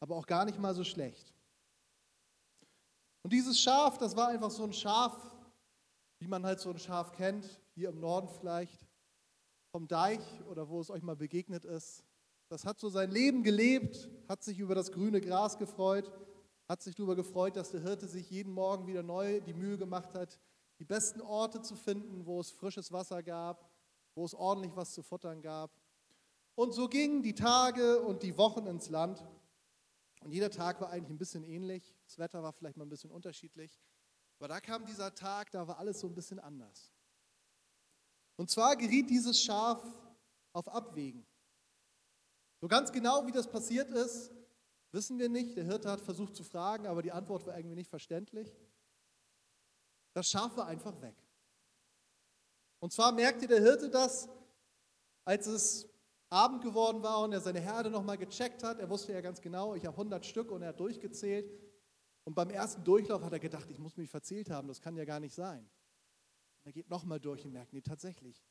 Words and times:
aber 0.00 0.16
auch 0.16 0.26
gar 0.26 0.44
nicht 0.44 0.58
mal 0.58 0.74
so 0.74 0.84
schlecht. 0.84 1.34
Und 3.22 3.32
dieses 3.32 3.60
Schaf, 3.60 3.98
das 3.98 4.16
war 4.16 4.28
einfach 4.28 4.50
so 4.50 4.64
ein 4.64 4.72
Schaf, 4.72 5.16
wie 6.18 6.28
man 6.28 6.44
halt 6.44 6.60
so 6.60 6.70
ein 6.70 6.78
Schaf 6.78 7.12
kennt, 7.12 7.60
hier 7.74 7.90
im 7.90 8.00
Norden 8.00 8.28
vielleicht, 8.28 8.86
vom 9.70 9.86
Deich 9.86 10.20
oder 10.48 10.68
wo 10.68 10.80
es 10.80 10.90
euch 10.90 11.02
mal 11.02 11.16
begegnet 11.16 11.64
ist. 11.64 12.04
Das 12.48 12.64
hat 12.64 12.80
so 12.80 12.88
sein 12.88 13.10
Leben 13.10 13.42
gelebt, 13.42 14.08
hat 14.28 14.42
sich 14.42 14.58
über 14.58 14.74
das 14.74 14.90
grüne 14.90 15.20
Gras 15.20 15.58
gefreut, 15.58 16.10
hat 16.68 16.82
sich 16.82 16.94
darüber 16.94 17.16
gefreut, 17.16 17.56
dass 17.56 17.70
der 17.70 17.82
Hirte 17.82 18.08
sich 18.08 18.30
jeden 18.30 18.52
Morgen 18.52 18.86
wieder 18.86 19.02
neu 19.02 19.40
die 19.40 19.52
Mühe 19.52 19.76
gemacht 19.76 20.14
hat, 20.14 20.38
die 20.78 20.84
besten 20.84 21.20
Orte 21.20 21.60
zu 21.60 21.76
finden, 21.76 22.24
wo 22.24 22.40
es 22.40 22.50
frisches 22.50 22.92
Wasser 22.92 23.22
gab, 23.22 23.70
wo 24.14 24.24
es 24.24 24.34
ordentlich 24.34 24.74
was 24.74 24.92
zu 24.94 25.02
futtern 25.02 25.42
gab. 25.42 25.70
Und 26.54 26.72
so 26.72 26.88
gingen 26.88 27.22
die 27.22 27.34
Tage 27.34 28.00
und 28.00 28.22
die 28.22 28.36
Wochen 28.36 28.66
ins 28.66 28.88
Land. 28.88 29.24
Und 30.20 30.32
jeder 30.32 30.50
Tag 30.50 30.80
war 30.80 30.90
eigentlich 30.90 31.10
ein 31.10 31.18
bisschen 31.18 31.44
ähnlich. 31.44 31.94
Das 32.04 32.18
Wetter 32.18 32.42
war 32.42 32.52
vielleicht 32.52 32.76
mal 32.76 32.84
ein 32.84 32.88
bisschen 32.88 33.10
unterschiedlich. 33.10 33.80
Aber 34.38 34.48
da 34.48 34.60
kam 34.60 34.86
dieser 34.86 35.14
Tag, 35.14 35.50
da 35.50 35.66
war 35.66 35.78
alles 35.78 36.00
so 36.00 36.06
ein 36.06 36.14
bisschen 36.14 36.38
anders. 36.38 36.92
Und 38.36 38.50
zwar 38.50 38.76
geriet 38.76 39.10
dieses 39.10 39.42
Schaf 39.42 39.82
auf 40.52 40.68
Abwägen. 40.68 41.26
So 42.60 42.68
ganz 42.68 42.92
genau, 42.92 43.26
wie 43.26 43.32
das 43.32 43.48
passiert 43.48 43.90
ist, 43.90 44.32
wissen 44.92 45.18
wir 45.18 45.28
nicht. 45.28 45.56
Der 45.56 45.64
Hirte 45.64 45.90
hat 45.90 46.00
versucht 46.00 46.34
zu 46.34 46.44
fragen, 46.44 46.86
aber 46.86 47.02
die 47.02 47.12
Antwort 47.12 47.46
war 47.46 47.56
irgendwie 47.56 47.76
nicht 47.76 47.90
verständlich. 47.90 48.56
Das 50.14 50.28
Schaf 50.28 50.56
war 50.56 50.66
einfach 50.66 51.00
weg. 51.00 51.16
Und 52.80 52.92
zwar 52.92 53.12
merkte 53.12 53.46
der 53.46 53.60
Hirte 53.60 53.90
das, 53.90 54.28
als 55.24 55.46
es 55.46 55.88
Abend 56.30 56.62
geworden 56.62 57.02
war 57.02 57.20
und 57.22 57.32
er 57.32 57.40
seine 57.40 57.60
Herde 57.60 57.90
nochmal 57.90 58.18
gecheckt 58.18 58.62
hat. 58.62 58.78
Er 58.78 58.90
wusste 58.90 59.12
ja 59.12 59.20
ganz 59.20 59.40
genau, 59.40 59.74
ich 59.74 59.86
habe 59.86 59.96
100 59.96 60.24
Stück 60.26 60.50
und 60.50 60.62
er 60.62 60.68
hat 60.68 60.80
durchgezählt. 60.80 61.50
Und 62.24 62.34
beim 62.34 62.50
ersten 62.50 62.84
Durchlauf 62.84 63.22
hat 63.22 63.32
er 63.32 63.38
gedacht, 63.38 63.70
ich 63.70 63.78
muss 63.78 63.96
mich 63.96 64.10
verzählt 64.10 64.50
haben, 64.50 64.68
das 64.68 64.80
kann 64.80 64.96
ja 64.96 65.06
gar 65.06 65.20
nicht 65.20 65.34
sein. 65.34 65.60
Und 66.60 66.66
er 66.66 66.72
geht 66.72 66.90
nochmal 66.90 67.18
durch 67.18 67.44
und 67.46 67.52
merkt, 67.52 67.72
nee, 67.72 67.80
tatsächlich, 67.80 68.44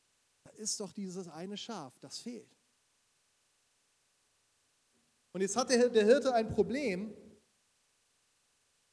da 0.43 0.49
ist 0.51 0.79
doch 0.79 0.91
dieses 0.91 1.27
eine 1.27 1.57
Schaf, 1.57 1.99
das 1.99 2.17
fehlt. 2.17 2.57
Und 5.31 5.41
jetzt 5.41 5.55
hat 5.55 5.69
der, 5.69 5.89
der 5.89 6.05
Hirte 6.05 6.33
ein 6.33 6.49
Problem, 6.49 7.15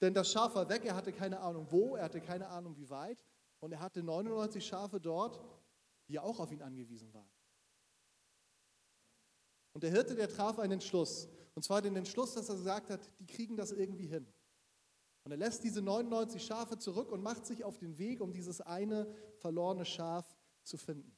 denn 0.02 0.12
das 0.12 0.30
Schaf 0.30 0.54
war 0.54 0.68
weg, 0.68 0.84
er 0.84 0.94
hatte 0.94 1.12
keine 1.12 1.40
Ahnung 1.40 1.66
wo, 1.70 1.96
er 1.96 2.04
hatte 2.04 2.20
keine 2.20 2.48
Ahnung 2.48 2.76
wie 2.76 2.90
weit 2.90 3.24
und 3.60 3.72
er 3.72 3.80
hatte 3.80 4.02
99 4.02 4.66
Schafe 4.66 5.00
dort, 5.00 5.40
die 6.08 6.18
auch 6.18 6.40
auf 6.40 6.52
ihn 6.52 6.60
angewiesen 6.60 7.14
waren. 7.14 7.33
Und 9.74 9.82
der 9.82 9.90
Hirte, 9.90 10.14
der 10.14 10.28
traf 10.28 10.58
einen 10.58 10.74
Entschluss. 10.74 11.28
Und 11.54 11.62
zwar 11.62 11.82
den 11.82 11.96
Entschluss, 11.96 12.34
dass 12.34 12.48
er 12.48 12.56
gesagt 12.56 12.90
hat, 12.90 13.00
die 13.18 13.26
kriegen 13.26 13.56
das 13.56 13.72
irgendwie 13.72 14.06
hin. 14.06 14.26
Und 15.24 15.32
er 15.32 15.38
lässt 15.38 15.64
diese 15.64 15.82
99 15.82 16.44
Schafe 16.44 16.78
zurück 16.78 17.10
und 17.10 17.22
macht 17.22 17.44
sich 17.46 17.64
auf 17.64 17.78
den 17.78 17.98
Weg, 17.98 18.20
um 18.20 18.32
dieses 18.32 18.60
eine 18.60 19.12
verlorene 19.38 19.84
Schaf 19.84 20.26
zu 20.62 20.76
finden. 20.76 21.16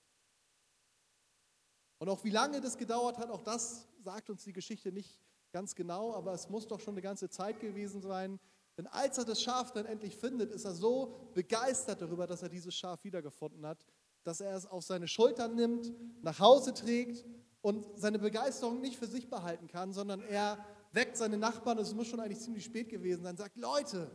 Und 1.98 2.08
auch 2.08 2.24
wie 2.24 2.30
lange 2.30 2.60
das 2.60 2.76
gedauert 2.76 3.18
hat, 3.18 3.30
auch 3.30 3.42
das 3.42 3.88
sagt 3.98 4.30
uns 4.30 4.44
die 4.44 4.52
Geschichte 4.52 4.92
nicht 4.92 5.20
ganz 5.52 5.74
genau, 5.74 6.14
aber 6.14 6.32
es 6.32 6.48
muss 6.48 6.66
doch 6.66 6.80
schon 6.80 6.94
eine 6.94 7.02
ganze 7.02 7.28
Zeit 7.28 7.60
gewesen 7.60 8.00
sein. 8.00 8.38
Denn 8.76 8.86
als 8.86 9.18
er 9.18 9.24
das 9.24 9.40
Schaf 9.40 9.72
dann 9.72 9.86
endlich 9.86 10.16
findet, 10.16 10.52
ist 10.52 10.64
er 10.64 10.74
so 10.74 11.30
begeistert 11.34 12.02
darüber, 12.02 12.26
dass 12.26 12.42
er 12.42 12.48
dieses 12.48 12.74
Schaf 12.74 13.02
wiedergefunden 13.04 13.66
hat, 13.66 13.84
dass 14.22 14.40
er 14.40 14.54
es 14.54 14.66
auf 14.66 14.84
seine 14.84 15.08
Schultern 15.08 15.54
nimmt, 15.54 15.92
nach 16.22 16.38
Hause 16.38 16.74
trägt 16.74 17.24
und 17.66 17.84
seine 17.96 18.20
Begeisterung 18.20 18.80
nicht 18.80 18.96
für 18.96 19.08
sich 19.08 19.28
behalten 19.28 19.66
kann, 19.66 19.92
sondern 19.92 20.22
er 20.22 20.64
weckt 20.92 21.16
seine 21.16 21.36
Nachbarn, 21.36 21.78
es 21.78 21.92
muss 21.94 22.06
schon 22.06 22.20
eigentlich 22.20 22.38
ziemlich 22.38 22.64
spät 22.64 22.88
gewesen 22.88 23.24
sein, 23.24 23.36
sagt, 23.36 23.56
Leute, 23.56 24.08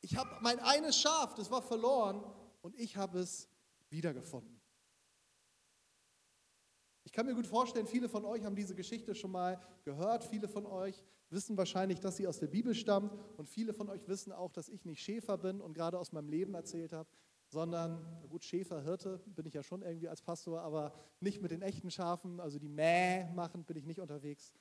ich 0.00 0.16
habe 0.16 0.28
mein 0.40 0.58
eines 0.58 0.98
Schaf, 0.98 1.32
das 1.34 1.48
war 1.48 1.62
verloren 1.62 2.20
und 2.62 2.76
ich 2.76 2.96
habe 2.96 3.20
es 3.20 3.48
wiedergefunden. 3.90 4.60
Ich 7.04 7.12
kann 7.12 7.26
mir 7.26 7.34
gut 7.36 7.46
vorstellen, 7.46 7.86
viele 7.86 8.08
von 8.08 8.24
euch 8.24 8.42
haben 8.42 8.56
diese 8.56 8.74
Geschichte 8.74 9.14
schon 9.14 9.30
mal 9.30 9.60
gehört, 9.84 10.24
viele 10.24 10.48
von 10.48 10.66
euch 10.66 11.04
wissen 11.30 11.56
wahrscheinlich, 11.56 12.00
dass 12.00 12.16
sie 12.16 12.26
aus 12.26 12.40
der 12.40 12.48
Bibel 12.48 12.74
stammt 12.74 13.12
und 13.36 13.48
viele 13.48 13.72
von 13.72 13.88
euch 13.88 14.08
wissen 14.08 14.32
auch, 14.32 14.50
dass 14.50 14.68
ich 14.68 14.84
nicht 14.84 15.00
Schäfer 15.00 15.38
bin 15.38 15.60
und 15.60 15.74
gerade 15.74 16.00
aus 16.00 16.10
meinem 16.10 16.28
Leben 16.28 16.54
erzählt 16.54 16.92
habe 16.92 17.08
sondern, 17.56 18.04
gut, 18.28 18.44
Schäfer, 18.44 18.82
Hirte 18.82 19.18
bin 19.34 19.46
ich 19.46 19.54
ja 19.54 19.62
schon 19.62 19.80
irgendwie 19.80 20.10
als 20.10 20.20
Pastor, 20.20 20.60
aber 20.60 20.92
nicht 21.20 21.40
mit 21.40 21.52
den 21.52 21.62
echten 21.62 21.90
Schafen, 21.90 22.38
also 22.38 22.58
die 22.58 22.68
Mäh 22.68 23.32
machen, 23.32 23.64
bin 23.64 23.78
ich 23.78 23.86
nicht 23.86 23.98
unterwegs. 23.98 24.52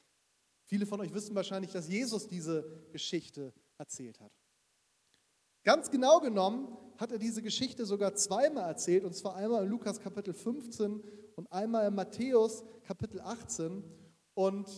Viele 0.64 0.86
von 0.86 1.02
euch 1.02 1.14
wissen 1.14 1.36
wahrscheinlich, 1.36 1.74
dass 1.74 1.90
Jesus 1.90 2.26
diese 2.26 2.64
Geschichte 2.94 3.52
erzählt 3.78 4.22
hat. 4.22 4.32
Ganz 5.66 5.92
genau 5.92 6.22
genommen 6.22 6.70
hat 6.98 7.12
er 7.12 7.18
diese 7.18 7.42
Geschichte 7.42 7.86
sogar 7.86 8.16
zweimal 8.16 8.70
erzählt, 8.70 9.04
und 9.04 9.14
zwar 9.14 9.36
einmal 9.36 9.66
in 9.66 9.72
Lukas 9.72 10.00
Kapitel 10.00 10.34
15 10.34 11.04
und 11.36 11.52
einmal 11.52 11.86
in 11.90 11.96
Matthäus 11.96 12.64
Kapitel 12.84 13.20
18. 13.20 13.84
Und 14.36 14.70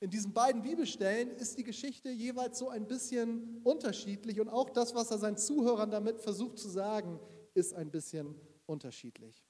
in 0.00 0.10
diesen 0.10 0.32
beiden 0.32 0.62
Bibelstellen 0.62 1.30
ist 1.30 1.58
die 1.58 1.64
Geschichte 1.64 2.10
jeweils 2.10 2.58
so 2.58 2.68
ein 2.68 2.86
bisschen 2.86 3.60
unterschiedlich 3.64 4.40
und 4.40 4.48
auch 4.48 4.70
das, 4.70 4.94
was 4.94 5.10
er 5.10 5.18
seinen 5.18 5.36
Zuhörern 5.36 5.90
damit 5.90 6.20
versucht 6.20 6.58
zu 6.58 6.68
sagen, 6.68 7.18
ist 7.54 7.74
ein 7.74 7.90
bisschen 7.90 8.40
unterschiedlich. 8.66 9.44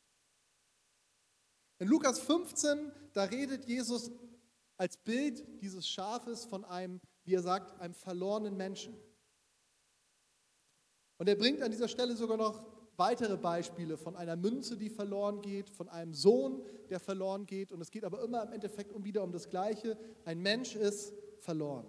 In 1.79 1.89
Lukas 1.89 2.19
15, 2.21 2.91
da 3.13 3.25
redet 3.25 3.67
Jesus 3.67 4.11
als 4.79 4.97
Bild 4.97 5.45
dieses 5.61 5.87
Schafes 5.87 6.45
von 6.45 6.65
einem, 6.65 7.01
wie 7.25 7.35
er 7.35 7.43
sagt, 7.43 7.79
einem 7.81 7.95
verlorenen 7.95 8.57
Menschen. 8.57 8.97
Und 11.19 11.29
er 11.29 11.37
bringt 11.37 11.63
an 11.63 11.71
dieser 11.71 11.89
Stelle 11.89 12.17
sogar 12.17 12.37
noch 12.37 12.78
weitere 12.99 13.37
Beispiele 13.37 13.97
von 13.97 14.17
einer 14.17 14.37
Münze, 14.37 14.77
die 14.77 14.91
verloren 14.91 15.41
geht, 15.41 15.71
von 15.71 15.89
einem 15.89 16.13
Sohn, 16.13 16.63
der 16.91 17.01
verloren 17.01 17.47
geht. 17.47 17.73
Und 17.73 17.81
es 17.81 17.91
geht 17.91 18.05
aber 18.05 18.23
immer 18.23 18.43
im 18.43 18.53
Endeffekt 18.53 18.93
um 18.93 19.05
wieder 19.05 19.23
um 19.23 19.33
das 19.33 19.49
Gleiche. 19.49 19.97
Ein 20.25 20.41
Mensch 20.41 20.75
ist 20.75 21.15
verloren. 21.41 21.87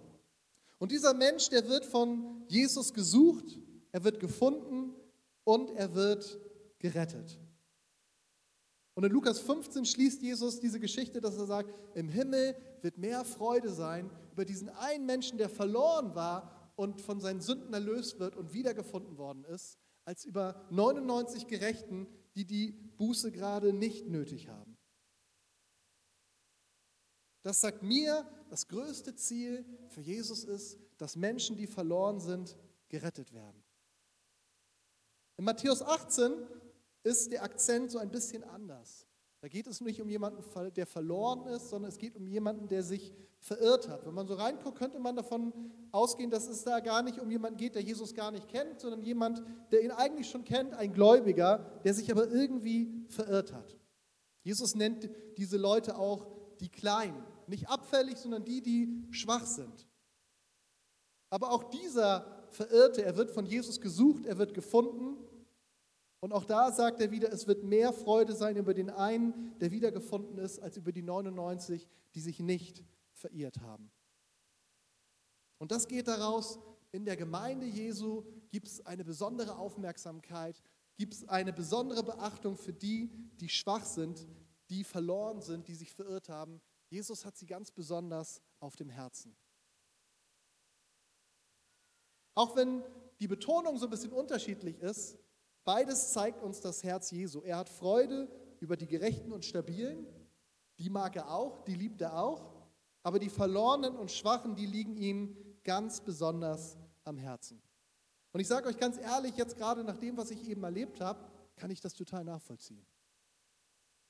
Und 0.78 0.92
dieser 0.92 1.12
Mensch, 1.12 1.50
der 1.50 1.68
wird 1.68 1.84
von 1.84 2.44
Jesus 2.48 2.94
gesucht, 2.94 3.58
er 3.92 4.04
wird 4.04 4.20
gefunden 4.20 4.94
und 5.44 5.70
er 5.72 5.94
wird 5.94 6.38
gerettet. 6.78 7.38
Und 8.94 9.04
in 9.04 9.12
Lukas 9.12 9.40
15 9.40 9.84
schließt 9.84 10.22
Jesus 10.22 10.60
diese 10.60 10.80
Geschichte, 10.80 11.20
dass 11.20 11.36
er 11.36 11.46
sagt, 11.46 11.74
im 11.94 12.08
Himmel 12.08 12.54
wird 12.82 12.98
mehr 12.98 13.24
Freude 13.24 13.70
sein 13.70 14.10
über 14.32 14.44
diesen 14.44 14.68
einen 14.68 15.06
Menschen, 15.06 15.38
der 15.38 15.48
verloren 15.48 16.14
war 16.14 16.72
und 16.76 17.00
von 17.00 17.20
seinen 17.20 17.40
Sünden 17.40 17.74
erlöst 17.74 18.18
wird 18.20 18.36
und 18.36 18.52
wiedergefunden 18.52 19.18
worden 19.18 19.44
ist, 19.44 19.78
als 20.10 20.24
über 20.24 20.66
99 20.70 21.46
Gerechten, 21.46 22.08
die 22.34 22.44
die 22.44 22.72
Buße 22.72 23.30
gerade 23.30 23.72
nicht 23.72 24.08
nötig 24.08 24.48
haben. 24.48 24.76
Das 27.42 27.60
sagt 27.60 27.84
mir, 27.84 28.28
das 28.48 28.66
größte 28.66 29.14
Ziel 29.14 29.64
für 29.86 30.00
Jesus 30.00 30.42
ist, 30.42 30.80
dass 30.98 31.14
Menschen, 31.14 31.56
die 31.56 31.68
verloren 31.68 32.18
sind, 32.18 32.56
gerettet 32.88 33.32
werden. 33.32 33.62
In 35.36 35.44
Matthäus 35.44 35.80
18 35.80 36.32
ist 37.04 37.30
der 37.30 37.44
Akzent 37.44 37.92
so 37.92 37.98
ein 37.98 38.10
bisschen 38.10 38.42
anders. 38.42 39.06
Da 39.40 39.46
geht 39.46 39.68
es 39.68 39.80
nicht 39.80 40.02
um 40.02 40.08
jemanden, 40.08 40.42
der 40.74 40.86
verloren 40.86 41.46
ist, 41.46 41.68
sondern 41.68 41.88
es 41.88 41.98
geht 41.98 42.16
um 42.16 42.26
jemanden, 42.26 42.66
der 42.66 42.82
sich 42.82 43.14
verirrt 43.40 43.88
hat. 43.88 44.06
Wenn 44.06 44.14
man 44.14 44.26
so 44.26 44.34
reinguckt, 44.34 44.78
könnte 44.78 44.98
man 44.98 45.16
davon 45.16 45.52
ausgehen, 45.92 46.30
dass 46.30 46.46
es 46.46 46.62
da 46.62 46.80
gar 46.80 47.02
nicht 47.02 47.18
um 47.18 47.30
jemanden 47.30 47.56
geht, 47.56 47.74
der 47.74 47.82
Jesus 47.82 48.14
gar 48.14 48.30
nicht 48.30 48.48
kennt, 48.48 48.80
sondern 48.80 49.02
jemand, 49.02 49.42
der 49.72 49.82
ihn 49.82 49.90
eigentlich 49.90 50.28
schon 50.28 50.44
kennt, 50.44 50.74
ein 50.74 50.92
Gläubiger, 50.92 51.80
der 51.84 51.94
sich 51.94 52.10
aber 52.10 52.28
irgendwie 52.28 53.04
verirrt 53.08 53.52
hat. 53.52 53.76
Jesus 54.42 54.74
nennt 54.74 55.08
diese 55.36 55.56
Leute 55.56 55.98
auch 55.98 56.26
die 56.60 56.68
Kleinen. 56.68 57.24
Nicht 57.46 57.68
abfällig, 57.68 58.18
sondern 58.18 58.44
die, 58.44 58.62
die 58.62 59.06
schwach 59.10 59.46
sind. 59.46 59.86
Aber 61.30 61.50
auch 61.52 61.64
dieser 61.64 62.44
Verirrte, 62.50 63.04
er 63.04 63.16
wird 63.16 63.30
von 63.30 63.46
Jesus 63.46 63.80
gesucht, 63.80 64.26
er 64.26 64.38
wird 64.38 64.54
gefunden 64.54 65.16
und 66.20 66.32
auch 66.32 66.44
da 66.44 66.70
sagt 66.70 67.00
er 67.00 67.10
wieder, 67.10 67.32
es 67.32 67.46
wird 67.46 67.64
mehr 67.64 67.92
Freude 67.92 68.34
sein 68.34 68.56
über 68.56 68.74
den 68.74 68.90
einen, 68.90 69.58
der 69.58 69.70
wiedergefunden 69.70 70.38
ist, 70.38 70.58
als 70.58 70.76
über 70.76 70.92
die 70.92 71.02
99, 71.02 71.88
die 72.14 72.20
sich 72.20 72.40
nicht 72.40 72.84
verirrt 73.20 73.60
haben. 73.60 73.90
Und 75.58 75.70
das 75.70 75.86
geht 75.86 76.08
daraus, 76.08 76.58
in 76.90 77.04
der 77.04 77.16
Gemeinde 77.16 77.66
Jesu 77.66 78.24
gibt 78.50 78.66
es 78.66 78.84
eine 78.84 79.04
besondere 79.04 79.56
Aufmerksamkeit, 79.56 80.62
gibt 80.96 81.14
es 81.14 81.28
eine 81.28 81.52
besondere 81.52 82.02
Beachtung 82.02 82.56
für 82.56 82.72
die, 82.72 83.10
die 83.40 83.48
schwach 83.48 83.84
sind, 83.84 84.26
die 84.68 84.84
verloren 84.84 85.40
sind, 85.40 85.68
die 85.68 85.74
sich 85.74 85.92
verirrt 85.92 86.28
haben. 86.28 86.60
Jesus 86.88 87.24
hat 87.24 87.36
sie 87.36 87.46
ganz 87.46 87.70
besonders 87.70 88.42
auf 88.58 88.76
dem 88.76 88.88
Herzen. 88.90 89.36
Auch 92.34 92.56
wenn 92.56 92.82
die 93.20 93.28
Betonung 93.28 93.78
so 93.78 93.86
ein 93.86 93.90
bisschen 93.90 94.12
unterschiedlich 94.12 94.78
ist, 94.78 95.18
Beides 95.64 96.12
zeigt 96.12 96.42
uns 96.42 96.60
das 96.60 96.82
Herz 96.82 97.10
Jesu. 97.10 97.42
Er 97.42 97.58
hat 97.58 97.68
Freude 97.68 98.28
über 98.60 98.76
die 98.76 98.86
Gerechten 98.86 99.30
und 99.32 99.44
Stabilen, 99.44 100.06
die 100.78 100.88
mag 100.88 101.16
er 101.16 101.30
auch, 101.30 101.62
die 101.64 101.74
liebt 101.74 102.00
er 102.00 102.18
auch. 102.18 102.49
Aber 103.02 103.18
die 103.18 103.30
Verlorenen 103.30 103.96
und 103.96 104.10
Schwachen, 104.10 104.54
die 104.54 104.66
liegen 104.66 104.96
ihm 104.96 105.36
ganz 105.64 106.00
besonders 106.00 106.76
am 107.04 107.18
Herzen. 107.18 107.62
Und 108.32 108.40
ich 108.40 108.48
sage 108.48 108.68
euch 108.68 108.78
ganz 108.78 108.98
ehrlich, 108.98 109.36
jetzt 109.36 109.56
gerade 109.56 109.82
nach 109.84 109.96
dem, 109.96 110.16
was 110.16 110.30
ich 110.30 110.48
eben 110.48 110.62
erlebt 110.62 111.00
habe, 111.00 111.24
kann 111.56 111.70
ich 111.70 111.80
das 111.80 111.94
total 111.94 112.24
nachvollziehen. 112.24 112.84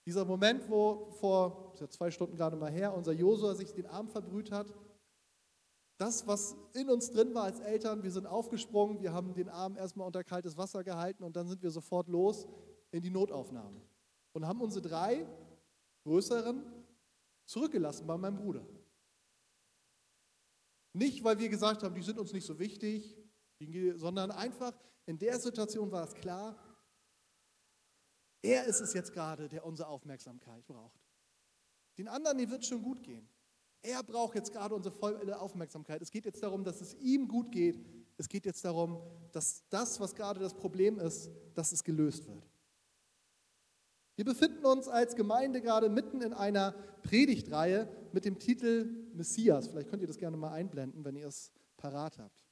Dieser 0.06 0.24
Moment, 0.24 0.68
wo 0.68 1.10
vor 1.20 1.74
ja 1.78 1.88
zwei 1.88 2.10
Stunden 2.10 2.36
gerade 2.36 2.56
mal 2.56 2.70
her 2.70 2.94
unser 2.94 3.12
Josua 3.12 3.54
sich 3.54 3.72
den 3.72 3.86
Arm 3.86 4.08
verbrüht 4.08 4.50
hat, 4.50 4.72
das, 5.98 6.26
was 6.26 6.56
in 6.72 6.88
uns 6.88 7.10
drin 7.10 7.34
war 7.34 7.44
als 7.44 7.60
Eltern, 7.60 8.02
wir 8.02 8.10
sind 8.10 8.26
aufgesprungen, 8.26 9.02
wir 9.02 9.12
haben 9.12 9.34
den 9.34 9.50
Arm 9.50 9.76
erstmal 9.76 10.06
unter 10.06 10.24
kaltes 10.24 10.56
Wasser 10.56 10.82
gehalten 10.82 11.22
und 11.22 11.36
dann 11.36 11.46
sind 11.46 11.62
wir 11.62 11.70
sofort 11.70 12.08
los 12.08 12.46
in 12.90 13.02
die 13.02 13.10
Notaufnahme 13.10 13.82
und 14.32 14.46
haben 14.46 14.62
unsere 14.62 14.88
drei 14.88 15.26
größeren 16.04 16.64
zurückgelassen 17.44 18.06
bei 18.06 18.16
meinem 18.16 18.36
Bruder. 18.36 18.64
Nicht, 20.92 21.22
weil 21.22 21.38
wir 21.38 21.48
gesagt 21.48 21.82
haben, 21.82 21.94
die 21.94 22.02
sind 22.02 22.18
uns 22.18 22.32
nicht 22.32 22.46
so 22.46 22.58
wichtig, 22.58 23.16
sondern 23.96 24.30
einfach 24.30 24.72
in 25.06 25.18
der 25.18 25.38
Situation 25.38 25.90
war 25.90 26.04
es 26.04 26.14
klar, 26.14 26.56
er 28.42 28.64
ist 28.64 28.80
es 28.80 28.94
jetzt 28.94 29.12
gerade, 29.12 29.48
der 29.48 29.66
unsere 29.66 29.88
Aufmerksamkeit 29.88 30.66
braucht. 30.66 31.00
Den 31.98 32.08
anderen, 32.08 32.38
denen 32.38 32.50
wird 32.50 32.64
schon 32.64 32.82
gut 32.82 33.02
gehen. 33.02 33.28
Er 33.82 34.02
braucht 34.02 34.34
jetzt 34.34 34.52
gerade 34.52 34.74
unsere 34.74 34.94
volle 34.94 35.38
Aufmerksamkeit. 35.38 36.02
Es 36.02 36.10
geht 36.10 36.24
jetzt 36.24 36.42
darum, 36.42 36.64
dass 36.64 36.80
es 36.80 36.94
ihm 36.94 37.28
gut 37.28 37.50
geht. 37.50 37.84
Es 38.16 38.28
geht 38.28 38.46
jetzt 38.46 38.64
darum, 38.64 39.02
dass 39.32 39.66
das, 39.68 40.00
was 40.00 40.14
gerade 40.14 40.40
das 40.40 40.54
Problem 40.54 40.98
ist, 40.98 41.30
dass 41.54 41.72
es 41.72 41.82
gelöst 41.82 42.26
wird. 42.26 42.46
Wir 44.20 44.26
befinden 44.26 44.66
uns 44.66 44.86
als 44.86 45.16
Gemeinde 45.16 45.62
gerade 45.62 45.88
mitten 45.88 46.20
in 46.20 46.34
einer 46.34 46.74
Predigtreihe 47.04 47.88
mit 48.12 48.26
dem 48.26 48.38
Titel 48.38 49.08
Messias. 49.14 49.68
Vielleicht 49.68 49.88
könnt 49.88 50.02
ihr 50.02 50.08
das 50.08 50.18
gerne 50.18 50.36
mal 50.36 50.52
einblenden, 50.52 51.06
wenn 51.06 51.16
ihr 51.16 51.26
es 51.26 51.50
parat 51.78 52.18
habt. 52.18 52.44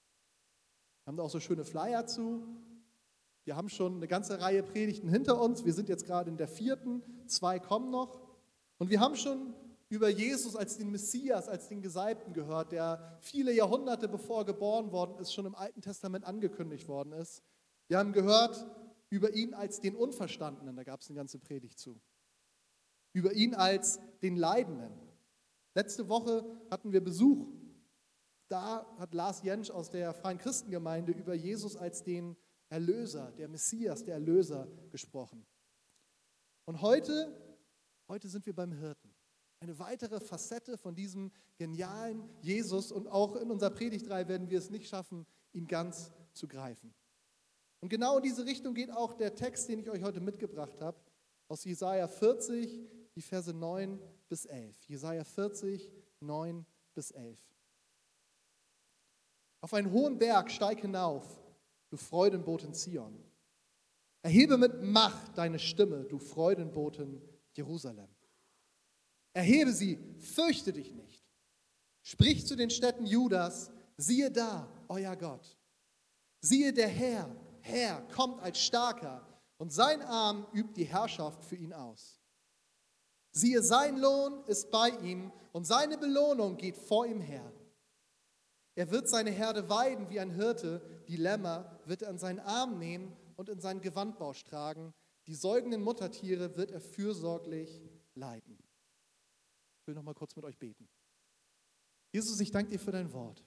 Wir 1.05 1.09
haben 1.09 1.19
da 1.19 1.25
auch 1.25 1.29
so 1.29 1.41
schöne 1.41 1.67
Flyer 1.67 2.07
zu. 2.07 2.43
Wir 3.45 3.55
haben 3.55 3.69
schon 3.69 3.97
eine 3.97 4.09
ganze 4.09 4.41
Reihe 4.41 4.63
Predigten 4.63 5.11
hinter 5.11 5.39
uns. 5.43 5.67
Wir 5.67 5.75
sind 5.75 5.91
jetzt 5.91 6.07
gerade 6.07 6.31
in 6.31 6.39
der 6.39 6.49
vierten, 6.49 7.03
zwei 7.27 7.59
kommen 7.59 7.91
noch. 7.91 8.19
Und 8.79 8.89
wir 8.89 9.01
haben 9.01 9.15
schon 9.15 9.53
über 9.91 10.09
Jesus 10.09 10.57
als 10.57 10.79
den 10.79 10.91
Messias, 10.91 11.51
als 11.51 11.69
den 11.69 11.83
Gesalbten 11.83 12.33
gehört, 12.33 12.73
der 12.73 13.19
viele 13.21 13.53
Jahrhunderte 13.53 14.09
bevor 14.09 14.47
geboren 14.47 14.91
worden 14.91 15.19
ist, 15.19 15.35
schon 15.35 15.45
im 15.45 15.55
Alten 15.55 15.83
Testament 15.83 16.25
angekündigt 16.25 16.89
worden 16.89 17.13
ist. 17.13 17.43
Wir 17.89 17.99
haben 17.99 18.15
gehört 18.15 18.65
über 19.11 19.33
ihn 19.33 19.55
als 19.55 19.81
den 19.81 19.97
Unverstandenen, 19.97 20.77
da 20.77 20.85
gab 20.85 21.01
es 21.01 21.09
eine 21.09 21.17
ganze 21.17 21.39
Predigt 21.39 21.79
zu. 21.79 22.01
Über 23.13 23.33
ihn 23.33 23.55
als 23.55 24.01
den 24.21 24.37
Leidenden. 24.37 24.93
Letzte 25.75 26.09
Woche 26.09 26.45
hatten 26.71 26.93
wir 26.93 27.03
Besuch. 27.03 27.47
Da 28.49 28.87
hat 28.99 29.15
Lars 29.15 29.43
Jentsch 29.43 29.71
aus 29.71 29.91
der 29.91 30.15
Freien 30.15 30.39
Christengemeinde 30.39 31.13
über 31.13 31.35
Jesus 31.35 31.77
als 31.77 32.03
den 32.03 32.37
Erlöser, 32.71 33.33
der 33.33 33.49
Messias, 33.49 34.05
der 34.05 34.15
Erlöser 34.15 34.69
gesprochen. 34.91 35.47
Und 36.67 36.83
heute, 36.83 37.35
heute 38.09 38.29
sind 38.29 38.45
wir 38.45 38.55
beim 38.55 38.73
Hirten. 38.73 39.15
Eine 39.61 39.79
weitere 39.79 40.21
Facette 40.21 40.79
von 40.79 40.95
diesem 40.95 41.33
genialen 41.57 42.29
Jesus 42.43 42.93
und 42.93 43.09
auch 43.09 43.37
in 43.37 43.51
unserer 43.51 43.71
Predigtreihe 43.71 44.29
werden 44.29 44.51
wir 44.51 44.59
es 44.59 44.71
nicht 44.71 44.89
schaffen, 44.89 45.27
ihn 45.53 45.67
ganz 45.67 46.13
zu 46.33 46.47
greifen. 46.47 46.95
Und 47.81 47.89
genau 47.89 48.17
in 48.17 48.23
diese 48.23 48.45
Richtung 48.45 48.75
geht 48.75 48.91
auch 48.91 49.15
der 49.15 49.35
Text, 49.35 49.69
den 49.69 49.79
ich 49.79 49.91
euch 49.91 50.03
heute 50.03 50.21
mitgebracht 50.21 50.81
habe, 50.81 50.99
aus 51.49 51.65
Jesaja 51.65 52.09
40, 52.09 52.81
die 53.15 53.23
Verse 53.23 53.53
9 53.53 54.01
bis 54.29 54.45
11. 54.45 54.77
Jesaja 54.89 55.25
40, 55.25 55.91
9 56.21 56.67
bis 56.95 57.11
11. 57.13 57.39
Auf 59.61 59.75
einen 59.75 59.93
hohen 59.93 60.19
Berg 60.19 60.51
steig 60.51 60.81
hinauf 60.81 61.39
du 61.91 61.97
Freudenboten 61.97 62.75
Zion. 62.75 63.19
Erhebe 64.23 64.59
mit 64.59 64.83
Macht 64.83 65.39
deine 65.39 65.59
Stimme, 65.59 66.05
du 66.05 66.19
Freudenboten 66.19 67.23
Jerusalem. 67.53 68.09
Erhebe 69.33 69.73
sie, 69.73 69.99
fürchte 70.19 70.73
dich 70.73 70.93
nicht. 70.93 71.25
Sprich 72.03 72.47
zu 72.47 72.57
den 72.57 72.71
Städten 72.71 73.07
Judas, 73.07 73.71
siehe 73.97 74.31
da, 74.31 74.69
euer 74.89 75.15
Gott. 75.17 75.57
Siehe 76.41 76.73
der 76.73 76.89
Herr, 76.89 77.35
Herr 77.63 78.03
kommt 78.09 78.41
als 78.41 78.61
starker 78.61 79.27
und 79.59 79.73
sein 79.73 80.03
Arm 80.03 80.47
übt 80.53 80.75
die 80.75 80.85
Herrschaft 80.85 81.45
für 81.45 81.57
ihn 81.57 81.73
aus. 81.73 82.21
Siehe, 83.33 83.63
sein 83.63 83.99
Lohn 83.99 84.43
ist 84.47 84.71
bei 84.71 84.91
ihm 85.03 85.33
und 85.53 85.67
seine 85.67 85.99
Belohnung 85.99 86.57
geht 86.57 86.77
vor 86.77 87.07
ihm 87.07 87.21
her. 87.21 87.53
Er 88.75 88.91
wird 88.91 89.09
seine 89.09 89.31
Herde 89.31 89.69
weiden 89.69 90.09
wie 90.09 90.21
ein 90.21 90.31
Hirte, 90.31 90.81
die 91.09 91.17
Lämmer 91.17 91.81
wird 91.85 92.03
er 92.03 92.11
an 92.11 92.19
seinen 92.19 92.41
Arm 92.41 92.79
nehmen 92.79 93.17
und 93.37 93.49
in 93.49 93.61
seinen 93.61 93.81
Gewandbausch 93.81 94.45
tragen. 94.45 94.95
Die 95.27 95.35
säugenden 95.35 95.83
Muttertiere 95.83 96.57
wird 96.57 96.71
er 96.71 96.81
fürsorglich 96.81 97.83
leiten. 98.15 98.59
Ich 99.81 99.87
will 99.87 99.95
noch 99.95 100.03
mal 100.03 100.15
kurz 100.15 100.37
mit 100.37 100.45
euch 100.45 100.59
beten. 100.59 100.89
Jesus, 102.13 102.41
ich 102.41 102.51
danke 102.51 102.71
dir 102.71 102.79
für 102.79 102.93
dein 102.93 103.13
Wort. 103.13 103.45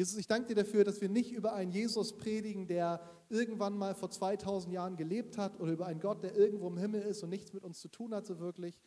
Jesus, 0.00 0.16
ich 0.16 0.26
danke 0.26 0.48
dir 0.48 0.54
dafür, 0.54 0.82
dass 0.82 1.02
wir 1.02 1.10
nicht 1.10 1.30
über 1.30 1.52
einen 1.52 1.72
Jesus 1.72 2.16
predigen, 2.16 2.66
der 2.66 3.06
irgendwann 3.28 3.76
mal 3.76 3.94
vor 3.94 4.08
2000 4.08 4.72
Jahren 4.72 4.96
gelebt 4.96 5.36
hat 5.36 5.60
oder 5.60 5.72
über 5.72 5.84
einen 5.84 6.00
Gott, 6.00 6.22
der 6.22 6.34
irgendwo 6.34 6.68
im 6.68 6.78
Himmel 6.78 7.02
ist 7.02 7.22
und 7.22 7.28
nichts 7.28 7.52
mit 7.52 7.62
uns 7.64 7.80
zu 7.80 7.88
tun 7.88 8.14
hat, 8.14 8.24
so 8.24 8.38
wirklich, 8.38 8.80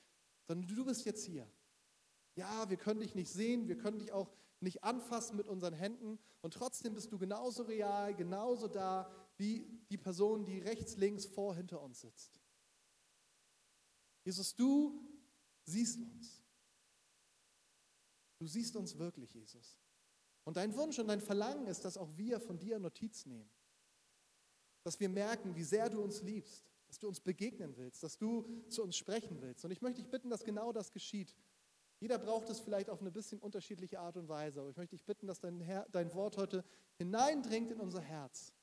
sondern 0.48 0.76
du 0.76 0.84
bist 0.84 1.06
jetzt 1.06 1.24
hier. 1.24 1.48
Ja, 2.34 2.68
wir 2.68 2.78
können 2.78 3.02
dich 3.02 3.14
nicht 3.14 3.32
sehen, 3.32 3.68
wir 3.68 3.78
können 3.78 4.00
dich 4.00 4.12
auch 4.12 4.34
nicht 4.60 4.84
anfassen 4.84 5.38
mit 5.38 5.48
unseren 5.48 5.76
Händen 5.76 6.18
und 6.42 6.56
trotzdem 6.56 6.96
bist 6.96 7.12
du 7.12 7.20
genauso 7.20 7.62
real, 7.62 8.16
genauso 8.16 8.68
da 8.68 9.08
wie 9.38 9.86
die 9.92 10.00
Person, 10.00 10.46
die 10.46 10.58
rechts, 10.58 10.98
links, 10.98 11.28
vor, 11.28 11.56
hinter 11.56 11.80
uns 11.84 12.02
sitzt. 12.02 12.42
Jesus, 14.24 14.56
du 14.56 15.00
siehst 15.64 16.00
uns. 16.00 16.44
Du 18.40 18.48
siehst 18.48 18.76
uns 18.76 18.98
wirklich, 18.98 19.32
Jesus. 19.32 19.78
Und 20.44 20.58
dein 20.58 20.76
Wunsch 20.76 21.00
und 21.00 21.08
dein 21.08 21.22
Verlangen 21.22 21.68
ist, 21.68 21.86
dass 21.86 21.98
auch 21.98 22.10
wir 22.18 22.40
von 22.40 22.60
dir 22.60 22.80
Notiz 22.80 23.26
nehmen. 23.26 23.50
Dass 24.84 25.00
wir 25.00 25.10
merken, 25.10 25.56
wie 25.56 25.64
sehr 25.64 25.90
du 25.90 26.02
uns 26.02 26.22
liebst, 26.22 26.66
dass 26.88 27.00
du 27.00 27.08
uns 27.08 27.20
begegnen 27.20 27.76
willst, 27.78 28.04
dass 28.04 28.18
du 28.18 28.46
zu 28.68 28.84
uns 28.84 28.98
sprechen 28.98 29.42
willst. 29.42 29.64
Und 29.64 29.72
ich 29.72 29.82
möchte 29.82 30.02
dich 30.02 30.12
bitten, 30.12 30.30
dass 30.30 30.44
genau 30.44 30.74
das 30.74 30.92
geschieht 30.92 31.36
jeder 32.04 32.20
braucht 32.20 32.50
es 32.50 32.60
vielleicht 32.60 32.90
auf 32.90 33.00
eine 33.00 33.12
bisschen 33.12 33.40
unterschiedliche 33.40 33.98
Art 33.98 34.18
und 34.18 34.28
Weise, 34.28 34.60
aber 34.60 34.70
ich 34.70 34.76
möchte 34.76 34.94
dich 34.94 35.06
bitten, 35.06 35.26
dass 35.26 35.40
dein, 35.40 35.62
Herr, 35.62 35.88
dein 35.90 36.14
Wort 36.14 36.36
heute 36.36 36.66
hineindringt 36.98 37.72
in 37.72 37.80
unser 37.80 38.02
Herz 38.02 38.54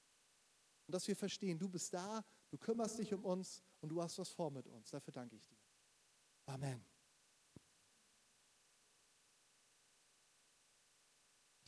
und 0.87 0.93
dass 0.93 1.09
wir 1.09 1.17
verstehen, 1.17 1.59
du 1.59 1.67
bist 1.67 1.95
da, 1.95 2.23
du 2.51 2.59
kümmerst 2.59 2.99
dich 2.99 3.15
um 3.15 3.25
uns 3.25 3.63
und 3.81 3.89
du 3.89 4.03
hast 4.03 4.19
was 4.19 4.29
vor 4.29 4.51
mit 4.51 4.67
uns. 4.67 4.91
Dafür 4.91 5.15
danke 5.15 5.37
ich 5.37 5.47
dir. 5.47 5.57
Amen. 6.45 6.90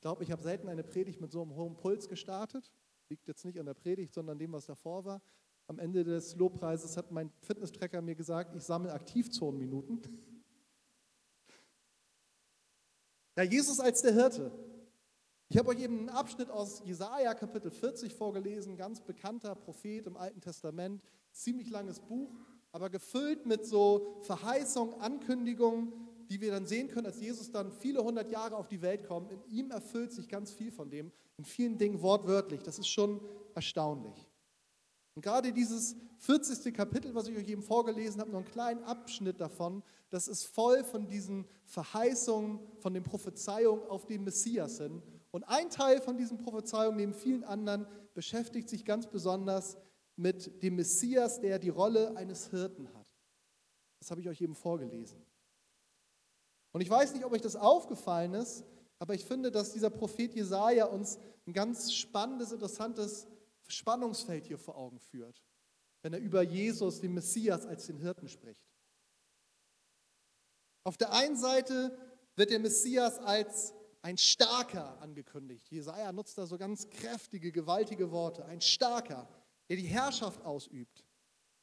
Ich 0.03 0.05
glaube, 0.05 0.25
ich 0.25 0.33
habe 0.33 0.43
selten 0.43 0.69
eine 0.69 0.83
Predigt 0.83 1.21
mit 1.21 1.31
so 1.31 1.43
einem 1.43 1.55
hohen 1.55 1.77
Puls 1.77 2.09
gestartet. 2.09 2.73
Liegt 3.09 3.29
jetzt 3.29 3.45
nicht 3.45 3.57
an 3.61 3.67
der 3.67 3.75
Predigt, 3.75 4.13
sondern 4.13 4.37
dem, 4.37 4.51
was 4.53 4.67
davor 4.67 5.05
war. 5.05 5.23
Am 5.69 5.79
Ende 5.79 6.03
des 6.03 6.35
Lobpreises 6.35 6.97
hat 6.97 7.13
mein 7.13 7.31
Fitnesstracker 7.43 8.03
mir 8.03 8.17
gesagt, 8.17 8.53
ich 8.57 8.65
sammle 8.65 8.93
Aktivzonenminuten. 8.93 10.01
Ja, 13.37 13.45
Jesus 13.45 13.79
als 13.79 14.03
der 14.03 14.13
Hirte. 14.13 14.51
Ich 15.49 15.57
habe 15.57 15.69
euch 15.69 15.81
eben 15.81 16.01
einen 16.01 16.09
Abschnitt 16.09 16.51
aus 16.51 16.83
Jesaja 16.85 17.33
Kapitel 17.35 17.71
40 17.71 18.13
vorgelesen, 18.13 18.77
ganz 18.77 19.01
bekannter 19.01 19.55
Prophet 19.55 20.07
im 20.09 20.17
Alten 20.17 20.41
Testament, 20.41 21.01
ziemlich 21.31 21.71
langes 21.71 22.01
Buch, 22.01 22.35
aber 22.73 22.91
gefüllt 22.91 23.47
mit 23.47 23.65
so 23.65 24.19
Verheißungen, 24.23 25.01
Ankündigungen, 25.01 25.93
die 26.33 26.41
wir 26.41 26.51
dann 26.51 26.65
sehen 26.65 26.89
können, 26.89 27.07
als 27.07 27.21
Jesus 27.21 27.51
dann 27.51 27.71
viele 27.71 28.03
hundert 28.03 28.31
Jahre 28.31 28.57
auf 28.57 28.67
die 28.67 28.81
Welt 28.81 29.07
kommt. 29.07 29.31
In 29.31 29.45
ihm 29.51 29.71
erfüllt 29.71 30.13
sich 30.13 30.29
ganz 30.29 30.51
viel 30.51 30.73
von 30.73 30.89
dem, 30.89 31.13
in 31.37 31.45
vielen 31.45 31.77
Dingen 31.77 32.01
wortwörtlich. 32.01 32.63
Das 32.63 32.79
ist 32.79 32.89
schon 32.89 33.21
erstaunlich. 33.55 34.27
Und 35.15 35.21
gerade 35.21 35.53
dieses 35.53 35.95
40. 36.21 36.73
Kapitel, 36.73 37.15
was 37.15 37.29
ich 37.29 37.37
euch 37.37 37.49
eben 37.49 37.63
vorgelesen 37.63 38.19
habe, 38.19 38.31
nur 38.31 38.41
einen 38.41 38.51
kleinen 38.51 38.83
Abschnitt 38.85 39.43
davon, 39.43 39.83
das 40.09 40.27
ist 40.27 40.45
voll 40.45 40.85
von 40.85 41.07
diesen 41.07 41.47
Verheißungen, 41.67 42.61
von 42.79 42.95
den 42.95 43.03
Prophezeiungen 43.03 43.85
auf 43.89 44.07
den 44.07 44.25
Messias 44.25 44.79
hin. 44.79 45.03
Und 45.33 45.45
ein 45.45 45.69
Teil 45.69 46.01
von 46.01 46.17
diesen 46.17 46.39
Prophezeiungen, 46.39 46.97
neben 46.97 47.13
vielen 47.13 47.45
anderen, 47.45 47.87
beschäftigt 48.15 48.71
sich 48.71 48.87
ganz 48.87 49.07
besonders 49.07 49.77
mit 50.17 50.63
dem 50.63 50.77
Messias, 50.77 51.41
der 51.41 51.59
die 51.59 51.69
Rolle 51.69 52.17
eines 52.17 52.49
Hirten 52.49 52.89
hat. 52.95 53.07
Das 54.01 54.11
habe 54.11 54.23
ich 54.23 54.29
euch 54.31 54.41
eben 54.41 54.55
vorgelesen. 54.55 55.21
Und 56.73 56.81
ich 56.81 56.91
weiß 56.91 57.15
nicht, 57.15 57.25
ob 57.25 57.33
euch 57.33 57.43
das 57.43 57.57
aufgefallen 57.57 58.35
ist, 58.35 58.65
aber 58.99 59.15
ich 59.15 59.25
finde, 59.25 59.51
dass 59.51 59.73
dieser 59.73 59.91
Prophet 59.91 60.35
Jesaja 60.35 60.87
uns 60.87 61.19
ein 61.47 61.53
ganz 61.53 61.93
spannendes, 61.93 62.53
interessantes 62.53 63.27
Spannungsfeld 63.67 64.47
hier 64.47 64.59
vor 64.59 64.77
Augen 64.77 64.99
führt, 64.99 65.43
wenn 66.03 66.13
er 66.13 66.21
über 66.21 66.43
Jesus, 66.43 67.01
den 67.01 67.15
Messias, 67.15 67.67
als 67.67 67.87
den 67.87 67.99
Hirten 67.99 68.29
spricht. 68.29 68.65
Auf 70.85 70.97
der 70.97 71.13
einen 71.13 71.37
Seite 71.37 71.97
wird 72.37 72.51
der 72.51 72.59
Messias 72.59 73.19
als 73.19 73.75
ein 74.03 74.19
Starker 74.19 75.01
angekündigt. 75.01 75.71
Jesaja 75.71 76.13
nutzt 76.13 76.37
da 76.37 76.47
so 76.47 76.59
ganz 76.59 76.89
kräftige, 76.91 77.53
gewaltige 77.53 78.11
Worte. 78.11 78.45
Ein 78.47 78.61
Starker, 78.61 79.29
der 79.69 79.77
die 79.77 79.87
Herrschaft 79.87 80.43
ausübt, 80.45 81.05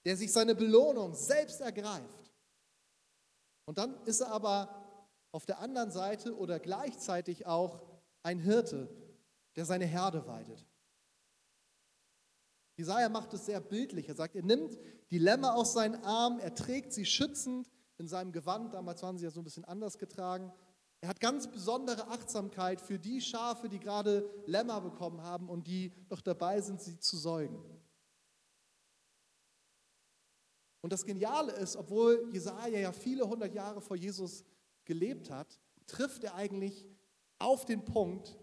der 0.06 0.16
sich 0.16 0.32
seine 0.32 0.56
Belohnung 0.56 1.14
selbst 1.14 1.60
ergreift. 1.60 2.32
Und 3.66 3.78
dann 3.78 4.02
ist 4.06 4.22
er 4.22 4.32
aber 4.32 4.79
auf 5.32 5.46
der 5.46 5.60
anderen 5.60 5.92
Seite 5.92 6.36
oder 6.36 6.60
gleichzeitig 6.60 7.46
auch 7.46 7.82
ein 8.24 8.40
Hirte, 8.40 8.90
der 9.56 9.66
seine 9.66 9.86
Herde 9.86 10.26
weidet. 10.28 10.66
Jesaja 12.78 13.10
macht 13.10 13.34
es 13.34 13.46
sehr 13.46 13.60
bildlich. 13.60 14.08
Er 14.08 14.16
sagt, 14.16 14.36
er 14.36 14.44
nimmt 14.44 14.78
die 15.12 15.20
Lämmer 15.20 15.56
aus 15.56 15.74
seinen 15.74 16.02
Armen, 16.04 16.40
er 16.40 16.56
trägt 16.56 16.94
sie 16.94 17.06
schützend 17.06 17.70
in 17.98 18.08
seinem 18.08 18.32
Gewand. 18.32 18.74
Damals 18.74 19.04
waren 19.04 19.18
sie 19.18 19.26
ja 19.26 19.32
so 19.32 19.42
ein 19.42 19.44
bisschen 19.44 19.66
anders 19.66 19.98
getragen. 19.98 20.52
Er 21.02 21.10
hat 21.10 21.20
ganz 21.20 21.50
besondere 21.50 22.08
Achtsamkeit 22.08 22.82
für 22.82 23.00
die 23.00 23.22
Schafe, 23.22 23.70
die 23.70 23.80
gerade 23.80 24.30
Lämmer 24.46 24.82
bekommen 24.82 25.22
haben 25.22 25.50
und 25.50 25.68
die 25.68 25.94
noch 26.10 26.22
dabei 26.22 26.62
sind, 26.62 26.82
sie 26.82 26.98
zu 27.00 27.18
säugen. 27.18 27.62
Und 30.82 30.94
das 30.94 31.06
Geniale 31.06 31.52
ist, 31.54 31.76
obwohl 31.76 32.30
Jesaja 32.32 32.80
ja 32.80 32.92
viele 32.94 33.28
hundert 33.28 33.54
Jahre 33.54 33.82
vor 33.82 33.98
Jesus 33.98 34.46
gelebt 34.90 35.30
hat, 35.30 35.60
trifft 35.86 36.24
er 36.24 36.34
eigentlich 36.34 36.84
auf 37.38 37.64
den 37.64 37.86
Punkt, 37.86 38.36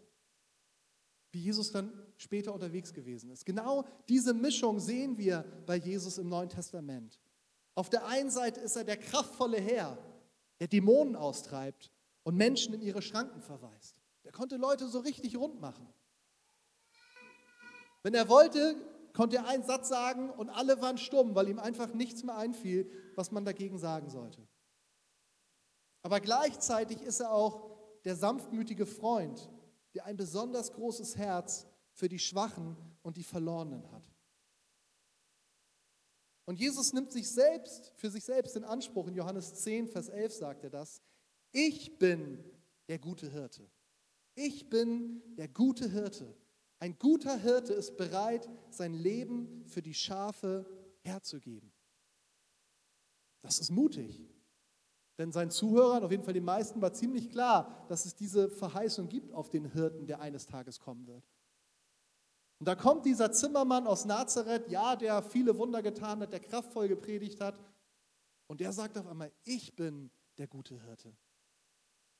wie 1.32 1.40
Jesus 1.40 1.72
dann 1.72 1.92
später 2.16 2.54
unterwegs 2.54 2.94
gewesen 2.94 3.30
ist. 3.30 3.44
Genau 3.44 3.84
diese 4.08 4.32
Mischung 4.32 4.78
sehen 4.78 5.18
wir 5.18 5.44
bei 5.66 5.76
Jesus 5.76 6.18
im 6.18 6.28
Neuen 6.28 6.48
Testament. 6.48 7.20
Auf 7.74 7.90
der 7.90 8.06
einen 8.06 8.30
Seite 8.30 8.60
ist 8.60 8.76
er 8.76 8.84
der 8.84 8.96
kraftvolle 8.96 9.60
Herr, 9.60 9.98
der 10.60 10.68
Dämonen 10.68 11.16
austreibt 11.16 11.90
und 12.22 12.36
Menschen 12.36 12.72
in 12.74 12.80
ihre 12.80 13.02
Schranken 13.02 13.42
verweist. 13.42 14.00
Der 14.24 14.30
konnte 14.30 14.56
Leute 14.56 14.86
so 14.86 15.00
richtig 15.00 15.36
rund 15.36 15.60
machen. 15.60 15.86
Wenn 18.04 18.14
er 18.14 18.28
wollte, 18.28 18.76
konnte 19.12 19.36
er 19.36 19.48
einen 19.48 19.64
Satz 19.64 19.88
sagen 19.88 20.30
und 20.30 20.48
alle 20.48 20.80
waren 20.80 20.96
stumm, 20.96 21.34
weil 21.34 21.48
ihm 21.48 21.58
einfach 21.58 21.92
nichts 21.92 22.22
mehr 22.22 22.36
einfiel, 22.36 22.88
was 23.16 23.32
man 23.32 23.44
dagegen 23.44 23.78
sagen 23.78 24.10
sollte. 24.10 24.46
Aber 26.06 26.20
gleichzeitig 26.20 27.02
ist 27.02 27.18
er 27.18 27.32
auch 27.32 27.68
der 28.04 28.14
sanftmütige 28.14 28.86
Freund, 28.86 29.50
der 29.92 30.04
ein 30.04 30.16
besonders 30.16 30.70
großes 30.70 31.16
Herz 31.16 31.66
für 31.94 32.08
die 32.08 32.20
Schwachen 32.20 32.76
und 33.02 33.16
die 33.16 33.24
Verlorenen 33.24 33.90
hat. 33.90 34.04
Und 36.44 36.60
Jesus 36.60 36.92
nimmt 36.92 37.10
sich 37.10 37.28
selbst, 37.28 37.92
für 37.96 38.08
sich 38.08 38.24
selbst 38.24 38.54
in 38.54 38.62
Anspruch. 38.62 39.08
In 39.08 39.16
Johannes 39.16 39.52
10, 39.56 39.88
Vers 39.88 40.08
11 40.08 40.32
sagt 40.32 40.62
er 40.62 40.70
das. 40.70 41.02
Ich 41.50 41.98
bin 41.98 42.38
der 42.86 43.00
gute 43.00 43.28
Hirte. 43.28 43.68
Ich 44.36 44.70
bin 44.70 45.20
der 45.34 45.48
gute 45.48 45.90
Hirte. 45.90 46.36
Ein 46.78 46.96
guter 47.00 47.36
Hirte 47.36 47.72
ist 47.72 47.96
bereit, 47.96 48.48
sein 48.70 48.94
Leben 48.94 49.64
für 49.66 49.82
die 49.82 49.94
Schafe 49.94 50.66
herzugeben. 51.02 51.72
Das 53.42 53.58
ist 53.58 53.72
mutig. 53.72 54.35
Denn 55.18 55.32
seinen 55.32 55.50
Zuhörern, 55.50 56.04
auf 56.04 56.10
jeden 56.10 56.24
Fall 56.24 56.34
den 56.34 56.44
meisten, 56.44 56.82
war 56.82 56.92
ziemlich 56.92 57.30
klar, 57.30 57.86
dass 57.88 58.04
es 58.04 58.14
diese 58.14 58.50
Verheißung 58.50 59.08
gibt 59.08 59.32
auf 59.32 59.48
den 59.48 59.72
Hirten, 59.72 60.06
der 60.06 60.20
eines 60.20 60.46
Tages 60.46 60.78
kommen 60.78 61.06
wird. 61.06 61.24
Und 62.58 62.68
da 62.68 62.74
kommt 62.74 63.04
dieser 63.06 63.32
Zimmermann 63.32 63.86
aus 63.86 64.04
Nazareth, 64.04 64.68
ja, 64.70 64.96
der 64.96 65.22
viele 65.22 65.56
Wunder 65.58 65.82
getan 65.82 66.20
hat, 66.20 66.32
der 66.32 66.40
kraftvoll 66.40 66.88
gepredigt 66.88 67.40
hat, 67.40 67.58
und 68.48 68.60
der 68.60 68.72
sagt 68.72 68.96
auf 68.96 69.06
einmal, 69.06 69.32
ich 69.44 69.74
bin 69.74 70.10
der 70.38 70.46
gute 70.46 70.80
Hirte. 70.82 71.16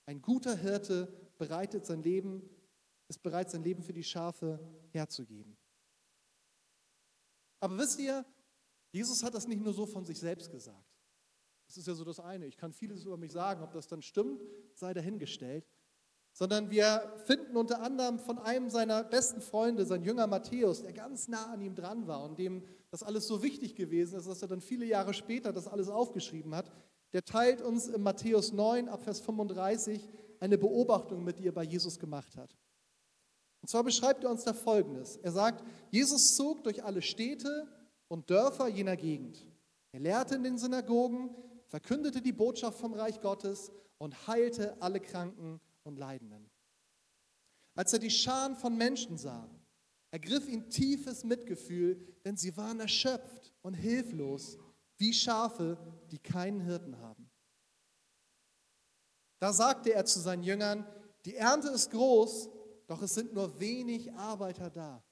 Ein 0.07 0.23
guter 0.23 0.57
Hirte 0.57 1.12
bereitet 1.38 1.87
sein 1.87 2.03
Leben, 2.03 2.49
ist 3.09 3.23
bereit, 3.23 3.50
sein 3.50 3.62
Leben 3.62 3.83
für 3.83 3.93
die 3.93 4.05
Schafe 4.05 4.59
herzugeben. 4.91 5.57
Aber 7.61 7.79
wisst 7.79 7.99
ihr, 7.99 8.25
Jesus 8.93 9.23
hat 9.23 9.35
das 9.35 9.47
nicht 9.47 9.62
nur 9.62 9.73
so 9.73 9.87
von 9.87 10.05
sich 10.05 10.19
selbst 10.19 10.50
gesagt. 10.50 10.96
Ist 11.76 11.87
ja 11.87 11.95
so 11.95 12.04
das 12.04 12.21
eine. 12.21 12.47
Ich 12.47 12.56
kann 12.56 12.73
vieles 12.73 13.04
über 13.04 13.16
mich 13.16 13.33
sagen, 13.33 13.62
ob 13.62 13.73
das 13.73 13.87
dann 13.88 14.02
stimmt, 14.02 14.42
sei 14.75 14.95
dahingestellt. 14.95 15.66
Sondern 16.33 16.71
wir 16.71 17.14
finden 17.25 17.56
unter 17.56 17.80
anderem 17.80 18.18
von 18.18 18.38
einem 18.38 18.68
seiner 18.68 19.04
besten 19.04 19.40
Freunde, 19.40 19.87
sein 19.87 20.02
Jünger 20.02 20.26
Matthäus, 20.26 20.83
der 20.83 20.92
ganz 20.92 21.28
nah 21.28 21.52
an 21.52 21.62
ihm 21.62 21.75
dran 21.75 22.06
war 22.06 22.25
und 22.25 22.38
dem 22.38 22.62
das 22.90 23.02
alles 23.02 23.26
so 23.26 23.42
wichtig 23.42 23.75
gewesen 23.75 24.18
ist, 24.18 24.28
dass 24.28 24.42
er 24.42 24.49
dann 24.49 24.61
viele 24.61 24.85
Jahre 24.85 25.14
später 25.14 25.52
das 25.52 25.66
alles 25.66 25.88
aufgeschrieben 25.88 26.54
hat. 26.54 26.71
Der 27.12 27.25
teilt 27.25 27.62
uns 27.62 27.88
in 27.88 28.02
Matthäus 28.02 28.52
9 28.52 28.88
ab 28.88 29.02
Vers 29.02 29.21
35 29.21 30.06
eine 30.40 30.59
Beobachtung 30.59 31.25
mit, 31.25 31.38
die 31.38 31.49
er 31.49 31.52
bei 31.52 31.64
Jesus 31.64 31.99
gemacht 31.99 32.37
hat. 32.37 32.54
Und 33.62 33.68
zwar 33.68 33.85
beschreibt 33.85 34.23
er 34.25 34.30
uns 34.30 34.45
da 34.45 34.52
Folgendes. 34.52 35.16
Er 35.16 35.33
sagt, 35.33 35.64
Jesus 35.90 36.37
zog 36.37 36.62
durch 36.64 36.85
alle 36.85 37.02
Städte 37.02 37.66
und 38.09 38.30
Dörfer 38.30 38.68
jener 38.68 38.97
Gegend. 38.97 39.47
Er 39.92 40.00
lehrte 40.00 40.35
in 40.35 40.45
den 40.45 40.59
Synagogen, 40.59 41.35
verkündete 41.66 42.23
die 42.23 42.32
Botschaft 42.32 42.78
vom 42.78 42.94
Reich 42.94 43.20
Gottes 43.20 43.70
und 43.99 44.26
heilte 44.26 44.80
alle 44.80 45.00
Kranken 45.00 45.61
und 45.82 45.96
Leidenden. 45.96 46.50
Als 47.75 47.92
er 47.92 47.99
die 47.99 48.11
Scharen 48.11 48.56
von 48.56 48.76
Menschen 48.76 49.18
sah, 49.18 49.49
ergriff 50.11 50.49
ihn 50.49 50.70
tiefes 50.70 51.25
Mitgefühl, 51.25 51.96
denn 52.25 52.37
sie 52.37 52.56
waren 52.56 52.80
erschöpft 52.80 53.52
und 53.62 53.75
hilflos, 53.75 54.58
wie 54.96 55.12
Schafe, 55.12 55.76
die 56.11 56.18
keinen 56.18 56.61
Hirten 56.61 56.99
haben. 56.99 57.30
Da 59.38 59.52
sagte 59.52 59.92
er 59.92 60.06
zu 60.06 60.20
seinen 60.20 60.42
Jüngern, 60.42 60.87
die 61.26 61.37
Ernte 61.37 61.68
ist 61.68 61.90
groß, 61.90 62.49
doch 62.87 63.02
es 63.02 63.14
sind 63.14 63.35
nur 63.35 63.61
wenig 63.61 64.12
Arbeiter 64.14 64.70
da. 64.70 65.04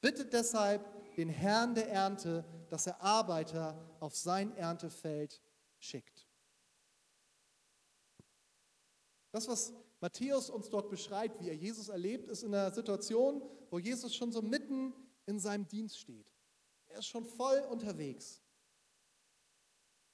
Bittet 0.00 0.32
deshalb 0.32 1.14
den 1.16 1.28
Herrn 1.28 1.74
der 1.74 1.90
Ernte, 1.90 2.44
dass 2.70 2.86
er 2.86 3.00
Arbeiter 3.02 3.96
auf 4.00 4.16
sein 4.16 4.56
Erntefeld 4.56 5.42
schickt. 5.84 6.26
Das, 9.30 9.48
was 9.48 9.72
Matthäus 10.00 10.48
uns 10.48 10.68
dort 10.70 10.90
beschreibt, 10.90 11.40
wie 11.40 11.48
er 11.48 11.56
Jesus 11.56 11.88
erlebt, 11.88 12.28
ist 12.28 12.42
in 12.42 12.54
einer 12.54 12.72
Situation, 12.72 13.42
wo 13.70 13.78
Jesus 13.78 14.14
schon 14.14 14.30
so 14.30 14.40
mitten 14.40 14.92
in 15.26 15.38
seinem 15.38 15.66
Dienst 15.66 15.98
steht. 15.98 16.26
Er 16.86 16.98
ist 17.00 17.06
schon 17.06 17.24
voll 17.24 17.58
unterwegs. 17.70 18.40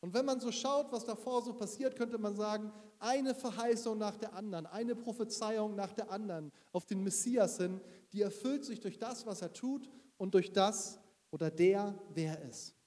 Und 0.00 0.14
wenn 0.14 0.24
man 0.24 0.40
so 0.40 0.50
schaut, 0.50 0.90
was 0.92 1.04
davor 1.04 1.42
so 1.42 1.52
passiert, 1.52 1.96
könnte 1.96 2.16
man 2.16 2.34
sagen, 2.34 2.72
eine 2.98 3.34
Verheißung 3.34 3.98
nach 3.98 4.16
der 4.16 4.32
anderen, 4.32 4.66
eine 4.66 4.94
Prophezeiung 4.94 5.74
nach 5.74 5.92
der 5.92 6.10
anderen 6.10 6.50
auf 6.72 6.86
den 6.86 7.02
Messias 7.02 7.58
hin, 7.58 7.80
die 8.12 8.22
erfüllt 8.22 8.64
sich 8.64 8.80
durch 8.80 8.98
das, 8.98 9.26
was 9.26 9.42
er 9.42 9.52
tut 9.52 9.90
und 10.16 10.32
durch 10.32 10.52
das 10.52 10.98
oder 11.30 11.50
der, 11.50 11.98
wer 12.14 12.38
er 12.38 12.48
ist. 12.48 12.79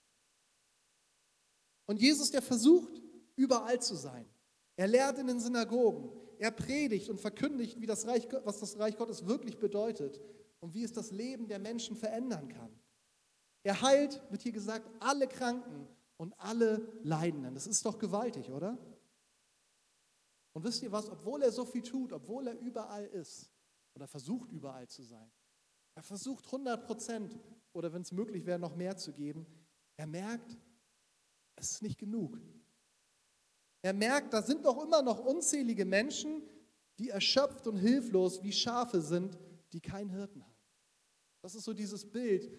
Und 1.86 2.00
Jesus, 2.00 2.32
der 2.32 2.42
versucht, 2.42 3.02
überall 3.36 3.82
zu 3.82 3.96
sein. 3.96 4.28
Er 4.75 4.88
lehrt 4.88 5.18
in 5.20 5.28
den 5.28 5.40
Synagogen, 5.40 6.12
er 6.40 6.52
predigt 6.52 7.10
und 7.10 7.20
verkündigt, 7.20 7.80
wie 7.80 7.86
das 7.86 8.08
Reich, 8.08 8.28
was 8.44 8.60
das 8.60 8.78
Reich 8.80 8.98
Gottes 8.98 9.25
wirklich 9.28 9.60
bedeutet 9.60 10.20
und 10.60 10.74
wie 10.74 10.84
es 10.84 10.94
das 10.94 11.12
Leben 11.12 11.48
der 11.48 11.60
Menschen 11.60 11.96
verändern 11.96 12.48
kann. 12.48 12.72
Er 13.63 13.82
heilt, 13.82 14.22
wird 14.30 14.42
hier 14.42 14.52
gesagt, 14.52 14.90
alle 15.00 15.28
Kranken 15.28 15.88
und 16.18 16.34
alle 16.40 16.88
Leidenden. 17.04 17.54
Das 17.54 17.68
ist 17.68 17.86
doch 17.86 17.98
gewaltig, 17.98 18.50
oder? 18.50 18.78
Und 20.54 20.63
wisst 20.63 20.84
ihr 20.84 20.92
was, 20.92 21.10
obwohl 21.10 21.42
er 21.42 21.52
so 21.52 21.66
viel 21.66 21.82
tut, 21.82 22.13
obwohl 22.13 22.48
er 22.48 22.60
überall 22.60 23.06
ist 23.06 23.50
oder 23.96 24.08
versucht 24.08 24.52
überall 24.52 24.88
zu 24.88 25.04
sein, 25.04 25.32
er 25.96 26.04
versucht 26.04 26.46
100 26.46 26.86
Prozent 26.86 27.40
oder 27.72 27.94
wenn 27.94 28.02
es 28.02 28.12
möglich 28.12 28.46
wäre, 28.46 28.60
noch 28.60 28.75
mehr 28.75 28.98
zu 28.98 29.13
geben, 29.13 29.46
er 29.96 30.08
merkt, 30.08 30.58
es 31.63 31.72
ist 31.72 31.82
nicht 31.82 32.00
genug. 32.00 32.39
Er 33.82 33.93
merkt, 33.93 34.34
da 34.34 34.41
sind 34.41 34.65
doch 34.65 34.82
immer 34.84 35.01
noch 35.01 35.20
unzählige 35.20 35.86
Menschen, 35.86 36.41
die 37.00 37.10
erschöpft 37.10 37.67
und 37.67 37.77
hilflos 37.77 38.43
wie 38.43 38.51
Schafe 38.51 39.01
sind, 39.01 39.38
die 39.72 39.82
keinen 39.82 40.10
Hirten 40.10 40.43
haben. 40.43 40.53
Das 41.41 41.55
ist 41.55 41.63
so 41.63 41.74
dieses 41.74 42.10
Bild, 42.10 42.50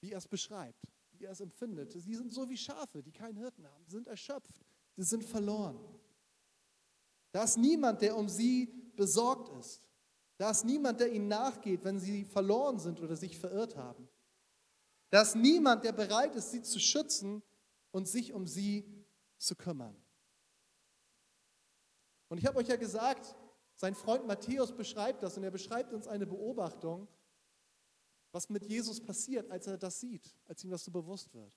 wie 0.00 0.12
er 0.12 0.18
es 0.18 0.26
beschreibt, 0.26 0.84
wie 1.12 1.24
er 1.24 1.32
es 1.32 1.40
empfindet. 1.40 1.92
Sie 1.92 2.14
sind 2.14 2.32
so 2.32 2.48
wie 2.48 2.56
Schafe, 2.56 3.02
die 3.02 3.12
keinen 3.12 3.36
Hirten 3.36 3.66
haben, 3.66 3.86
sind 3.86 4.06
erschöpft, 4.06 4.60
sie 4.96 5.02
sind 5.02 5.24
verloren. 5.24 5.78
Da 7.30 7.44
ist 7.44 7.58
niemand, 7.58 8.02
der 8.02 8.16
um 8.16 8.28
sie 8.28 8.66
besorgt 8.96 9.48
ist. 9.58 9.82
Da 10.36 10.50
ist 10.50 10.64
niemand, 10.64 11.00
der 11.00 11.12
ihnen 11.12 11.28
nachgeht, 11.28 11.84
wenn 11.84 12.00
sie 12.00 12.24
verloren 12.24 12.78
sind 12.78 13.00
oder 13.00 13.14
sich 13.16 13.38
verirrt 13.38 13.76
haben. 13.76 14.08
Da 15.10 15.22
ist 15.22 15.36
niemand, 15.36 15.84
der 15.84 15.92
bereit 15.92 16.34
ist, 16.34 16.50
sie 16.50 16.62
zu 16.62 16.80
schützen 16.80 17.42
und 17.94 18.08
sich 18.08 18.32
um 18.32 18.48
sie 18.48 18.92
zu 19.38 19.54
kümmern. 19.54 19.96
Und 22.28 22.38
ich 22.38 22.46
habe 22.46 22.58
euch 22.58 22.66
ja 22.66 22.74
gesagt, 22.74 23.36
sein 23.76 23.94
Freund 23.94 24.26
Matthäus 24.26 24.72
beschreibt 24.72 25.22
das 25.22 25.36
und 25.36 25.44
er 25.44 25.52
beschreibt 25.52 25.92
uns 25.92 26.08
eine 26.08 26.26
Beobachtung, 26.26 27.06
was 28.32 28.48
mit 28.48 28.64
Jesus 28.64 29.00
passiert, 29.00 29.48
als 29.48 29.68
er 29.68 29.78
das 29.78 30.00
sieht, 30.00 30.34
als 30.46 30.64
ihm 30.64 30.70
das 30.70 30.84
so 30.84 30.90
bewusst 30.90 31.32
wird. 31.34 31.52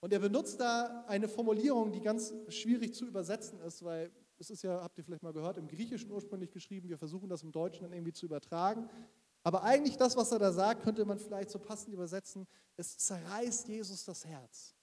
Und 0.00 0.12
er 0.12 0.18
benutzt 0.18 0.60
da 0.60 1.06
eine 1.06 1.26
Formulierung, 1.26 1.90
die 1.90 2.02
ganz 2.02 2.34
schwierig 2.48 2.94
zu 2.94 3.06
übersetzen 3.06 3.60
ist, 3.60 3.82
weil 3.82 4.12
Es 4.40 4.48
ist 4.48 4.62
ja, 4.62 4.82
habt 4.82 4.96
ihr 4.96 5.04
vielleicht 5.04 5.22
mal 5.22 5.34
gehört, 5.34 5.58
im 5.58 5.68
Griechischen 5.68 6.10
ursprünglich 6.10 6.50
geschrieben. 6.50 6.88
Wir 6.88 6.96
versuchen 6.96 7.28
das 7.28 7.42
im 7.42 7.52
Deutschen 7.52 7.82
dann 7.82 7.92
irgendwie 7.92 8.14
zu 8.14 8.24
übertragen. 8.24 8.88
Aber 9.42 9.62
eigentlich 9.62 9.98
das, 9.98 10.16
was 10.16 10.32
er 10.32 10.38
da 10.38 10.50
sagt, 10.50 10.82
könnte 10.82 11.04
man 11.04 11.18
vielleicht 11.18 11.50
so 11.50 11.58
passend 11.58 11.92
übersetzen. 11.92 12.46
Es 12.76 12.96
zerreißt 12.96 13.68
Jesus 13.68 14.04
das 14.04 14.24
Herz. 14.24 14.74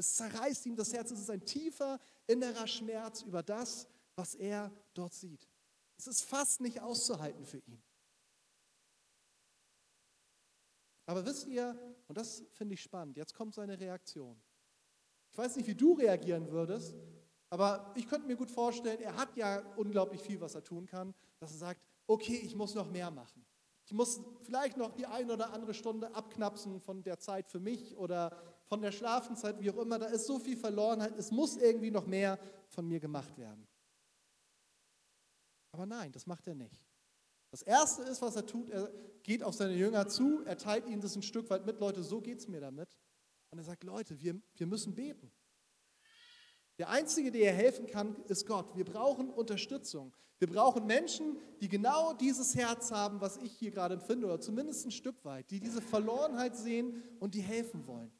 Es 0.00 0.14
zerreißt 0.14 0.64
ihm 0.64 0.76
das 0.76 0.94
Herz. 0.94 1.10
Es 1.10 1.20
ist 1.20 1.28
ein 1.28 1.44
tiefer 1.44 2.00
innerer 2.26 2.66
Schmerz 2.66 3.20
über 3.20 3.42
das, 3.42 3.86
was 4.16 4.34
er 4.34 4.72
dort 4.94 5.12
sieht. 5.12 5.46
Es 5.98 6.06
ist 6.06 6.22
fast 6.22 6.62
nicht 6.62 6.80
auszuhalten 6.80 7.44
für 7.44 7.58
ihn. 7.58 7.82
Aber 11.04 11.26
wisst 11.26 11.46
ihr, 11.48 11.78
und 12.08 12.16
das 12.16 12.42
finde 12.52 12.74
ich 12.74 12.80
spannend, 12.80 13.18
jetzt 13.18 13.34
kommt 13.34 13.54
seine 13.54 13.78
Reaktion. 13.78 14.40
Ich 15.32 15.36
weiß 15.36 15.56
nicht, 15.56 15.66
wie 15.66 15.74
du 15.74 15.92
reagieren 15.92 16.50
würdest, 16.50 16.94
aber 17.50 17.92
ich 17.94 18.08
könnte 18.08 18.26
mir 18.26 18.36
gut 18.36 18.50
vorstellen, 18.50 19.02
er 19.02 19.16
hat 19.16 19.36
ja 19.36 19.58
unglaublich 19.76 20.22
viel, 20.22 20.40
was 20.40 20.54
er 20.54 20.64
tun 20.64 20.86
kann, 20.86 21.14
dass 21.40 21.52
er 21.52 21.58
sagt, 21.58 21.82
okay, 22.06 22.40
ich 22.42 22.56
muss 22.56 22.74
noch 22.74 22.90
mehr 22.90 23.10
machen. 23.10 23.44
Ich 23.84 23.92
muss 23.92 24.22
vielleicht 24.40 24.78
noch 24.78 24.94
die 24.94 25.04
eine 25.04 25.34
oder 25.34 25.52
andere 25.52 25.74
Stunde 25.74 26.14
abknapsen 26.14 26.80
von 26.80 27.02
der 27.02 27.18
Zeit 27.18 27.50
für 27.50 27.60
mich 27.60 27.98
oder 27.98 28.59
von 28.70 28.80
der 28.80 28.92
Schlafenszeit, 28.92 29.60
wie 29.60 29.68
auch 29.70 29.78
immer. 29.78 29.98
Da 29.98 30.06
ist 30.06 30.26
so 30.26 30.38
viel 30.38 30.56
Verlorenheit. 30.56 31.18
Es 31.18 31.32
muss 31.32 31.56
irgendwie 31.56 31.90
noch 31.90 32.06
mehr 32.06 32.38
von 32.68 32.86
mir 32.86 33.00
gemacht 33.00 33.36
werden. 33.36 33.66
Aber 35.72 35.86
nein, 35.86 36.12
das 36.12 36.24
macht 36.26 36.46
er 36.46 36.54
nicht. 36.54 36.80
Das 37.50 37.62
Erste 37.62 38.02
ist, 38.02 38.22
was 38.22 38.36
er 38.36 38.46
tut, 38.46 38.70
er 38.70 38.88
geht 39.24 39.42
auf 39.42 39.54
seine 39.54 39.74
Jünger 39.74 40.08
zu, 40.08 40.44
er 40.44 40.56
teilt 40.56 40.86
ihnen 40.86 41.00
das 41.00 41.16
ein 41.16 41.22
Stück 41.22 41.50
weit 41.50 41.66
mit, 41.66 41.80
Leute, 41.80 42.04
so 42.04 42.20
geht 42.20 42.38
es 42.38 42.46
mir 42.46 42.60
damit. 42.60 42.96
Und 43.50 43.58
er 43.58 43.64
sagt, 43.64 43.82
Leute, 43.82 44.20
wir, 44.20 44.40
wir 44.54 44.66
müssen 44.68 44.94
beten. 44.94 45.32
Der 46.78 46.90
Einzige, 46.90 47.32
der 47.32 47.40
ihr 47.40 47.52
helfen 47.52 47.88
kann, 47.88 48.22
ist 48.28 48.46
Gott. 48.46 48.76
Wir 48.76 48.84
brauchen 48.84 49.30
Unterstützung. 49.30 50.16
Wir 50.38 50.48
brauchen 50.48 50.86
Menschen, 50.86 51.38
die 51.60 51.68
genau 51.68 52.12
dieses 52.12 52.54
Herz 52.54 52.92
haben, 52.92 53.20
was 53.20 53.36
ich 53.38 53.52
hier 53.52 53.72
gerade 53.72 53.94
empfinde, 53.94 54.26
oder 54.26 54.40
zumindest 54.40 54.86
ein 54.86 54.92
Stück 54.92 55.24
weit, 55.24 55.50
die 55.50 55.58
diese 55.58 55.82
Verlorenheit 55.82 56.56
sehen 56.56 57.02
und 57.18 57.34
die 57.34 57.42
helfen 57.42 57.84
wollen. 57.88 58.12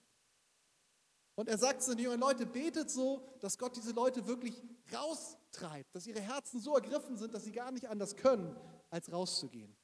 Und 1.40 1.48
er 1.48 1.56
sagt 1.56 1.82
zu 1.82 1.96
den 1.96 2.04
jungen 2.04 2.20
Leute, 2.20 2.44
betet 2.44 2.90
so, 2.90 3.26
dass 3.40 3.56
Gott 3.56 3.74
diese 3.74 3.92
Leute 3.92 4.26
wirklich 4.26 4.62
raustreibt, 4.92 5.94
dass 5.94 6.06
ihre 6.06 6.20
Herzen 6.20 6.60
so 6.60 6.74
ergriffen 6.74 7.16
sind, 7.16 7.32
dass 7.32 7.44
sie 7.44 7.52
gar 7.52 7.72
nicht 7.72 7.88
anders 7.88 8.14
können, 8.14 8.54
als 8.90 9.10
rauszugehen. 9.10 9.74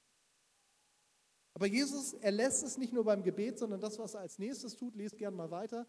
Aber 1.54 1.64
Jesus, 1.64 2.12
er 2.12 2.32
lässt 2.32 2.62
es 2.62 2.76
nicht 2.76 2.92
nur 2.92 3.04
beim 3.04 3.22
Gebet, 3.22 3.58
sondern 3.58 3.80
das, 3.80 3.98
was 3.98 4.12
er 4.12 4.20
als 4.20 4.38
nächstes 4.38 4.76
tut, 4.76 4.96
lest 4.96 5.16
gerne 5.16 5.34
mal 5.34 5.50
weiter, 5.50 5.86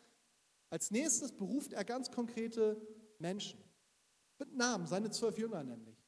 als 0.69 0.89
nächstes 0.89 1.33
beruft 1.33 1.73
er 1.73 1.83
ganz 1.83 2.11
konkrete 2.11 2.81
Menschen. 3.19 3.61
Mit 4.39 4.55
Namen, 4.55 4.87
seine 4.87 5.11
zwölf 5.11 5.37
Jünger 5.37 5.65
nämlich. 5.65 6.01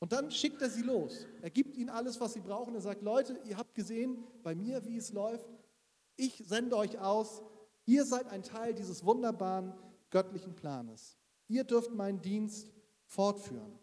Und 0.00 0.12
dann 0.12 0.32
schickt 0.32 0.60
er 0.62 0.68
sie 0.68 0.82
los. 0.82 1.28
Er 1.42 1.50
gibt 1.50 1.76
ihnen 1.76 1.90
alles, 1.90 2.20
was 2.20 2.32
sie 2.32 2.40
brauchen. 2.40 2.74
Er 2.74 2.80
sagt, 2.80 3.02
Leute, 3.02 3.40
ihr 3.44 3.56
habt 3.56 3.76
gesehen 3.76 4.24
bei 4.42 4.56
mir, 4.56 4.84
wie 4.84 4.96
es 4.96 5.12
läuft. 5.12 5.46
Ich 6.16 6.42
sende 6.44 6.76
euch 6.76 6.98
aus. 6.98 7.40
Ihr 7.84 8.04
seid 8.04 8.26
ein 8.28 8.42
Teil 8.42 8.74
dieses 8.74 9.04
wunderbaren 9.04 9.72
göttlichen 10.10 10.54
Planes. 10.54 11.18
Ihr 11.48 11.64
dürft 11.64 11.92
meinen 11.92 12.20
Dienst 12.20 12.72
fortführen. 13.06 13.78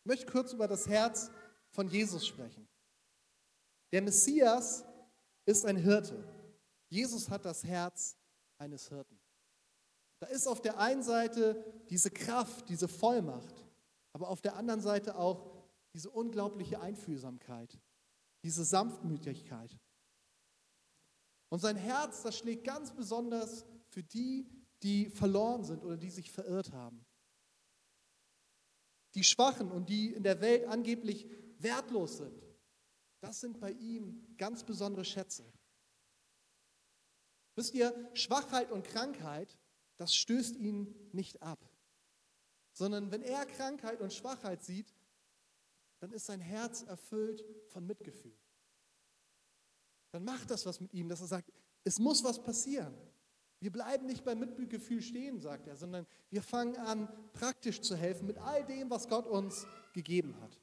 Ich 0.00 0.06
möchte 0.06 0.26
kurz 0.26 0.52
über 0.52 0.68
das 0.68 0.86
Herz 0.88 1.30
von 1.70 1.88
Jesus 1.88 2.26
sprechen. 2.26 2.68
Der 3.92 4.02
Messias 4.02 4.84
ist 5.46 5.64
ein 5.64 5.76
Hirte. 5.76 6.22
Jesus 6.88 7.28
hat 7.28 7.44
das 7.44 7.64
Herz 7.64 8.16
eines 8.58 8.88
Hirten. 8.88 9.18
Da 10.18 10.26
ist 10.26 10.46
auf 10.46 10.60
der 10.60 10.78
einen 10.78 11.02
Seite 11.02 11.64
diese 11.90 12.10
Kraft, 12.10 12.68
diese 12.68 12.88
Vollmacht, 12.88 13.54
aber 14.12 14.28
auf 14.28 14.40
der 14.40 14.56
anderen 14.56 14.80
Seite 14.80 15.16
auch 15.16 15.52
diese 15.92 16.10
unglaubliche 16.10 16.80
Einfühlsamkeit, 16.80 17.78
diese 18.42 18.64
Sanftmütigkeit. 18.64 19.78
Und 21.48 21.60
sein 21.60 21.76
Herz, 21.76 22.22
das 22.22 22.38
schlägt 22.38 22.64
ganz 22.64 22.92
besonders 22.92 23.64
für 23.88 24.02
die, 24.02 24.48
die 24.82 25.10
verloren 25.10 25.64
sind 25.64 25.84
oder 25.84 25.96
die 25.96 26.10
sich 26.10 26.30
verirrt 26.30 26.72
haben. 26.72 27.04
Die 29.14 29.24
Schwachen 29.24 29.70
und 29.70 29.88
die 29.88 30.12
in 30.12 30.22
der 30.22 30.40
Welt 30.40 30.66
angeblich 30.66 31.28
wertlos 31.58 32.18
sind. 32.18 32.42
Das 33.20 33.40
sind 33.40 33.60
bei 33.60 33.72
ihm 33.72 34.36
ganz 34.36 34.64
besondere 34.64 35.04
Schätze. 35.04 35.50
Wisst 37.54 37.74
ihr, 37.74 38.10
Schwachheit 38.12 38.70
und 38.70 38.84
Krankheit, 38.84 39.56
das 39.96 40.14
stößt 40.14 40.56
ihn 40.56 40.94
nicht 41.12 41.42
ab, 41.42 41.58
sondern 42.72 43.10
wenn 43.10 43.22
er 43.22 43.46
Krankheit 43.46 44.02
und 44.02 44.12
Schwachheit 44.12 44.62
sieht, 44.62 44.94
dann 46.00 46.12
ist 46.12 46.26
sein 46.26 46.40
Herz 46.40 46.82
erfüllt 46.82 47.42
von 47.68 47.86
Mitgefühl. 47.86 48.36
Dann 50.16 50.24
macht 50.24 50.50
das 50.50 50.64
was 50.64 50.80
mit 50.80 50.94
ihm, 50.94 51.10
dass 51.10 51.20
er 51.20 51.26
sagt, 51.26 51.52
es 51.84 51.98
muss 51.98 52.24
was 52.24 52.42
passieren. 52.42 52.94
Wir 53.60 53.70
bleiben 53.70 54.06
nicht 54.06 54.24
beim 54.24 54.38
Mitgefühl 54.38 55.02
stehen, 55.02 55.42
sagt 55.42 55.66
er, 55.66 55.76
sondern 55.76 56.06
wir 56.30 56.40
fangen 56.40 56.74
an, 56.78 57.06
praktisch 57.34 57.82
zu 57.82 57.94
helfen 57.94 58.26
mit 58.26 58.38
all 58.38 58.64
dem, 58.64 58.88
was 58.88 59.08
Gott 59.08 59.26
uns 59.26 59.66
gegeben 59.92 60.34
hat. 60.40 60.58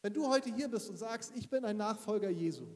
Wenn 0.00 0.12
du 0.14 0.28
heute 0.28 0.54
hier 0.54 0.68
bist 0.68 0.88
und 0.88 0.96
sagst, 0.96 1.32
ich 1.34 1.50
bin 1.50 1.64
ein 1.64 1.78
Nachfolger 1.78 2.30
Jesu, 2.30 2.68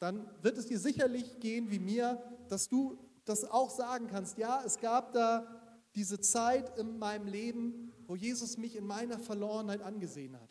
dann 0.00 0.28
wird 0.42 0.58
es 0.58 0.66
dir 0.66 0.80
sicherlich 0.80 1.38
gehen 1.38 1.70
wie 1.70 1.78
mir, 1.78 2.20
dass 2.48 2.68
du 2.68 2.98
das 3.24 3.44
auch 3.44 3.70
sagen 3.70 4.08
kannst. 4.08 4.38
Ja, 4.38 4.60
es 4.64 4.80
gab 4.80 5.12
da 5.12 5.86
diese 5.94 6.18
Zeit 6.18 6.76
in 6.80 6.98
meinem 6.98 7.28
Leben, 7.28 7.93
wo 8.06 8.16
Jesus 8.16 8.56
mich 8.56 8.76
in 8.76 8.86
meiner 8.86 9.18
Verlorenheit 9.18 9.80
angesehen 9.80 10.38
hat. 10.38 10.50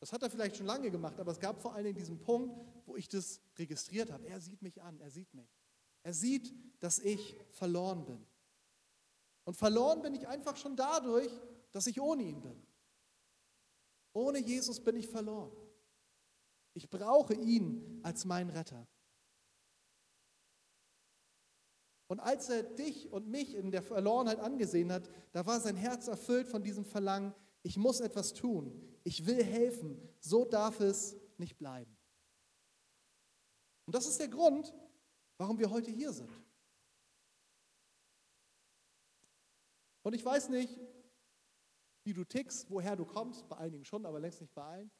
Das 0.00 0.12
hat 0.12 0.22
er 0.22 0.30
vielleicht 0.30 0.56
schon 0.56 0.66
lange 0.66 0.90
gemacht, 0.90 1.18
aber 1.18 1.32
es 1.32 1.40
gab 1.40 1.60
vor 1.60 1.74
allen 1.74 1.84
Dingen 1.84 1.98
diesen 1.98 2.20
Punkt, 2.20 2.56
wo 2.86 2.96
ich 2.96 3.08
das 3.08 3.40
registriert 3.58 4.10
habe. 4.10 4.26
Er 4.26 4.40
sieht 4.40 4.62
mich 4.62 4.80
an, 4.80 5.00
er 5.00 5.10
sieht 5.10 5.32
mich. 5.34 5.48
Er 6.02 6.14
sieht, 6.14 6.54
dass 6.80 7.00
ich 7.00 7.36
verloren 7.50 8.04
bin. 8.04 8.24
Und 9.44 9.54
verloren 9.54 10.02
bin 10.02 10.14
ich 10.14 10.28
einfach 10.28 10.56
schon 10.56 10.76
dadurch, 10.76 11.32
dass 11.72 11.86
ich 11.86 12.00
ohne 12.00 12.22
ihn 12.22 12.40
bin. 12.40 12.62
Ohne 14.12 14.38
Jesus 14.38 14.80
bin 14.80 14.96
ich 14.96 15.08
verloren. 15.08 15.52
Ich 16.74 16.88
brauche 16.88 17.34
ihn 17.34 18.00
als 18.02 18.24
meinen 18.24 18.50
Retter. 18.50 18.86
Und 22.08 22.20
als 22.20 22.48
er 22.48 22.62
dich 22.62 23.12
und 23.12 23.28
mich 23.28 23.54
in 23.54 23.70
der 23.70 23.82
Verlorenheit 23.82 24.40
angesehen 24.40 24.90
hat, 24.90 25.08
da 25.32 25.44
war 25.46 25.60
sein 25.60 25.76
Herz 25.76 26.08
erfüllt 26.08 26.48
von 26.48 26.62
diesem 26.62 26.84
Verlangen, 26.84 27.34
ich 27.62 27.76
muss 27.76 28.00
etwas 28.00 28.32
tun, 28.32 28.82
ich 29.04 29.26
will 29.26 29.44
helfen, 29.44 30.00
so 30.18 30.44
darf 30.44 30.80
es 30.80 31.16
nicht 31.36 31.58
bleiben. 31.58 31.96
Und 33.84 33.94
das 33.94 34.06
ist 34.06 34.18
der 34.20 34.28
Grund, 34.28 34.74
warum 35.36 35.58
wir 35.58 35.70
heute 35.70 35.90
hier 35.90 36.12
sind. 36.12 36.30
Und 40.02 40.14
ich 40.14 40.24
weiß 40.24 40.48
nicht, 40.48 40.80
wie 42.04 42.14
du 42.14 42.24
tickst, 42.24 42.70
woher 42.70 42.96
du 42.96 43.04
kommst, 43.04 43.46
bei 43.48 43.58
einigen 43.58 43.84
schon, 43.84 44.06
aber 44.06 44.18
längst 44.18 44.40
nicht 44.40 44.54
bei 44.54 44.62
allen. 44.62 44.90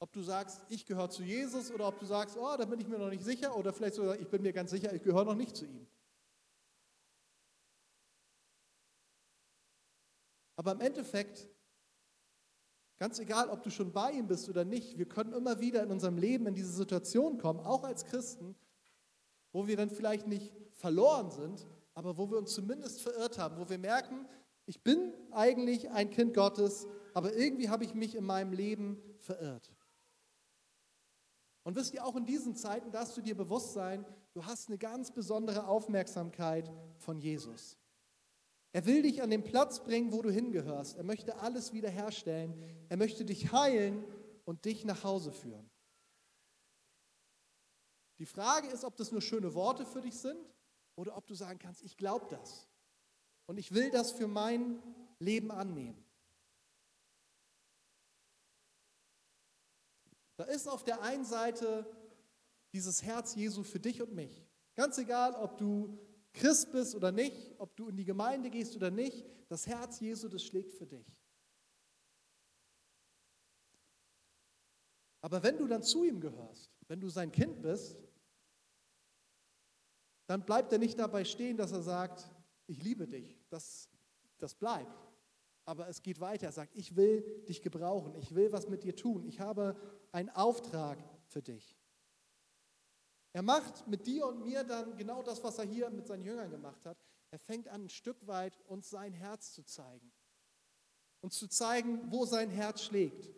Ob 0.00 0.12
du 0.12 0.22
sagst, 0.22 0.62
ich 0.68 0.86
gehöre 0.86 1.10
zu 1.10 1.22
Jesus 1.22 1.72
oder 1.72 1.88
ob 1.88 1.98
du 1.98 2.06
sagst, 2.06 2.36
oh, 2.36 2.56
da 2.56 2.64
bin 2.64 2.80
ich 2.80 2.86
mir 2.86 2.98
noch 2.98 3.10
nicht 3.10 3.24
sicher 3.24 3.56
oder 3.56 3.72
vielleicht 3.72 3.94
sogar, 3.94 4.18
ich 4.18 4.28
bin 4.28 4.42
mir 4.42 4.52
ganz 4.52 4.70
sicher, 4.70 4.92
ich 4.92 5.02
gehöre 5.02 5.24
noch 5.24 5.34
nicht 5.34 5.56
zu 5.56 5.64
ihm. 5.64 5.86
Aber 10.54 10.72
im 10.72 10.80
Endeffekt, 10.80 11.48
ganz 12.98 13.18
egal, 13.18 13.48
ob 13.48 13.62
du 13.62 13.70
schon 13.70 13.92
bei 13.92 14.12
ihm 14.12 14.26
bist 14.26 14.48
oder 14.48 14.64
nicht, 14.64 14.98
wir 14.98 15.06
können 15.06 15.32
immer 15.32 15.60
wieder 15.60 15.82
in 15.82 15.90
unserem 15.90 16.16
Leben 16.16 16.46
in 16.46 16.54
diese 16.54 16.72
Situation 16.72 17.38
kommen, 17.38 17.60
auch 17.60 17.84
als 17.84 18.04
Christen, 18.04 18.56
wo 19.52 19.66
wir 19.66 19.76
dann 19.76 19.90
vielleicht 19.90 20.26
nicht 20.26 20.52
verloren 20.72 21.30
sind, 21.30 21.66
aber 21.94 22.16
wo 22.16 22.30
wir 22.30 22.38
uns 22.38 22.54
zumindest 22.54 23.02
verirrt 23.02 23.38
haben, 23.38 23.56
wo 23.58 23.68
wir 23.68 23.78
merken, 23.78 24.28
ich 24.66 24.82
bin 24.82 25.14
eigentlich 25.32 25.90
ein 25.90 26.10
Kind 26.10 26.34
Gottes, 26.34 26.86
aber 27.14 27.34
irgendwie 27.34 27.68
habe 27.68 27.84
ich 27.84 27.94
mich 27.94 28.14
in 28.14 28.24
meinem 28.24 28.52
Leben 28.52 29.00
verirrt. 29.18 29.72
Und 31.68 31.76
wisst 31.76 31.92
ihr, 31.92 32.02
auch 32.02 32.16
in 32.16 32.24
diesen 32.24 32.56
Zeiten 32.56 32.90
darfst 32.92 33.14
du 33.18 33.20
dir 33.20 33.36
bewusst 33.36 33.74
sein, 33.74 34.06
du 34.32 34.46
hast 34.46 34.68
eine 34.68 34.78
ganz 34.78 35.10
besondere 35.10 35.68
Aufmerksamkeit 35.68 36.72
von 36.96 37.20
Jesus. 37.20 37.76
Er 38.72 38.86
will 38.86 39.02
dich 39.02 39.20
an 39.20 39.28
den 39.28 39.44
Platz 39.44 39.84
bringen, 39.84 40.10
wo 40.10 40.22
du 40.22 40.30
hingehörst. 40.30 40.96
Er 40.96 41.04
möchte 41.04 41.36
alles 41.40 41.74
wiederherstellen. 41.74 42.54
Er 42.88 42.96
möchte 42.96 43.26
dich 43.26 43.52
heilen 43.52 44.02
und 44.46 44.64
dich 44.64 44.86
nach 44.86 45.04
Hause 45.04 45.30
führen. 45.30 45.68
Die 48.18 48.24
Frage 48.24 48.68
ist, 48.68 48.82
ob 48.82 48.96
das 48.96 49.12
nur 49.12 49.20
schöne 49.20 49.52
Worte 49.52 49.84
für 49.84 50.00
dich 50.00 50.16
sind 50.16 50.40
oder 50.96 51.18
ob 51.18 51.26
du 51.26 51.34
sagen 51.34 51.58
kannst, 51.58 51.82
ich 51.82 51.98
glaube 51.98 52.28
das. 52.30 52.66
Und 53.44 53.58
ich 53.58 53.74
will 53.74 53.90
das 53.90 54.10
für 54.10 54.26
mein 54.26 54.82
Leben 55.18 55.50
annehmen. 55.50 56.02
Da 60.38 60.44
ist 60.44 60.68
auf 60.68 60.84
der 60.84 61.02
einen 61.02 61.24
Seite 61.24 61.84
dieses 62.72 63.02
Herz 63.02 63.34
Jesu 63.34 63.64
für 63.64 63.80
dich 63.80 64.00
und 64.00 64.14
mich. 64.14 64.46
Ganz 64.76 64.96
egal, 64.96 65.34
ob 65.34 65.58
du 65.58 65.98
Christ 66.32 66.70
bist 66.70 66.94
oder 66.94 67.10
nicht, 67.10 67.56
ob 67.58 67.76
du 67.76 67.88
in 67.88 67.96
die 67.96 68.04
Gemeinde 68.04 68.48
gehst 68.48 68.76
oder 68.76 68.92
nicht, 68.92 69.26
das 69.48 69.66
Herz 69.66 69.98
Jesu, 69.98 70.28
das 70.28 70.44
schlägt 70.44 70.72
für 70.72 70.86
dich. 70.86 71.06
Aber 75.20 75.42
wenn 75.42 75.58
du 75.58 75.66
dann 75.66 75.82
zu 75.82 76.04
ihm 76.04 76.20
gehörst, 76.20 76.70
wenn 76.86 77.00
du 77.00 77.08
sein 77.08 77.32
Kind 77.32 77.60
bist, 77.60 77.98
dann 80.26 80.46
bleibt 80.46 80.72
er 80.72 80.78
nicht 80.78 81.00
dabei 81.00 81.24
stehen, 81.24 81.56
dass 81.56 81.72
er 81.72 81.82
sagt, 81.82 82.30
ich 82.68 82.80
liebe 82.80 83.08
dich. 83.08 83.40
Das, 83.48 83.88
das 84.38 84.54
bleibt. 84.54 85.07
Aber 85.68 85.86
es 85.86 86.02
geht 86.02 86.18
weiter. 86.18 86.46
Er 86.46 86.52
sagt, 86.52 86.74
ich 86.74 86.96
will 86.96 87.44
dich 87.46 87.60
gebrauchen. 87.60 88.14
Ich 88.14 88.34
will 88.34 88.50
was 88.52 88.70
mit 88.70 88.84
dir 88.84 88.96
tun. 88.96 89.26
Ich 89.26 89.38
habe 89.38 89.76
einen 90.12 90.30
Auftrag 90.30 90.98
für 91.26 91.42
dich. 91.42 91.76
Er 93.34 93.42
macht 93.42 93.86
mit 93.86 94.06
dir 94.06 94.26
und 94.28 94.42
mir 94.44 94.64
dann 94.64 94.96
genau 94.96 95.22
das, 95.22 95.44
was 95.44 95.58
er 95.58 95.66
hier 95.66 95.90
mit 95.90 96.06
seinen 96.06 96.24
Jüngern 96.24 96.50
gemacht 96.50 96.86
hat. 96.86 96.96
Er 97.30 97.38
fängt 97.38 97.68
an, 97.68 97.84
ein 97.84 97.88
Stück 97.90 98.26
weit 98.26 98.58
uns 98.66 98.88
sein 98.88 99.12
Herz 99.12 99.52
zu 99.52 99.62
zeigen. 99.62 100.10
Und 101.20 101.34
zu 101.34 101.46
zeigen, 101.48 102.10
wo 102.10 102.24
sein 102.24 102.48
Herz 102.48 102.80
schlägt. 102.84 103.30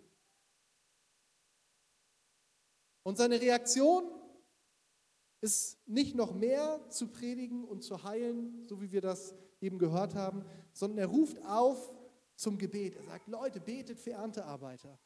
Und 3.02 3.18
seine 3.18 3.40
Reaktion 3.40 4.08
ist 5.40 5.84
nicht 5.88 6.14
noch 6.14 6.32
mehr 6.32 6.88
zu 6.90 7.08
predigen 7.08 7.64
und 7.64 7.82
zu 7.82 8.04
heilen, 8.04 8.62
so 8.68 8.80
wie 8.80 8.92
wir 8.92 9.00
das 9.00 9.34
eben 9.60 9.80
gehört 9.80 10.14
haben, 10.14 10.44
sondern 10.72 10.98
er 10.98 11.06
ruft 11.08 11.44
auf 11.44 11.90
zum 12.40 12.58
Gebet. 12.58 12.96
Er 12.96 13.04
sagt, 13.04 13.28
Leute, 13.28 13.60
betet 13.60 14.00
für 14.00 14.12
Erntearbeiter. 14.12 14.98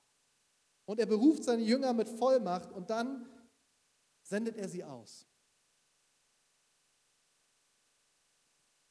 Und 0.87 1.01
er 1.01 1.07
beruft 1.07 1.45
seine 1.45 1.63
Jünger 1.63 1.93
mit 1.93 2.09
Vollmacht 2.09 2.71
und 2.73 2.91
dann 2.91 3.29
sendet 4.23 4.57
er 4.57 4.69
sie 4.69 4.85
aus. 4.85 5.27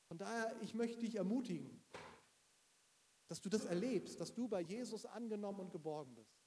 Von 0.08 0.17
daher, 0.17 0.56
ich 0.62 0.73
möchte 0.73 0.99
dich 0.99 1.15
ermutigen, 1.15 1.84
dass 3.27 3.41
du 3.41 3.49
das 3.49 3.65
erlebst, 3.65 4.19
dass 4.19 4.34
du 4.34 4.47
bei 4.47 4.62
Jesus 4.62 5.06
angenommen 5.06 5.60
und 5.60 5.71
geborgen 5.71 6.13
bist. 6.13 6.43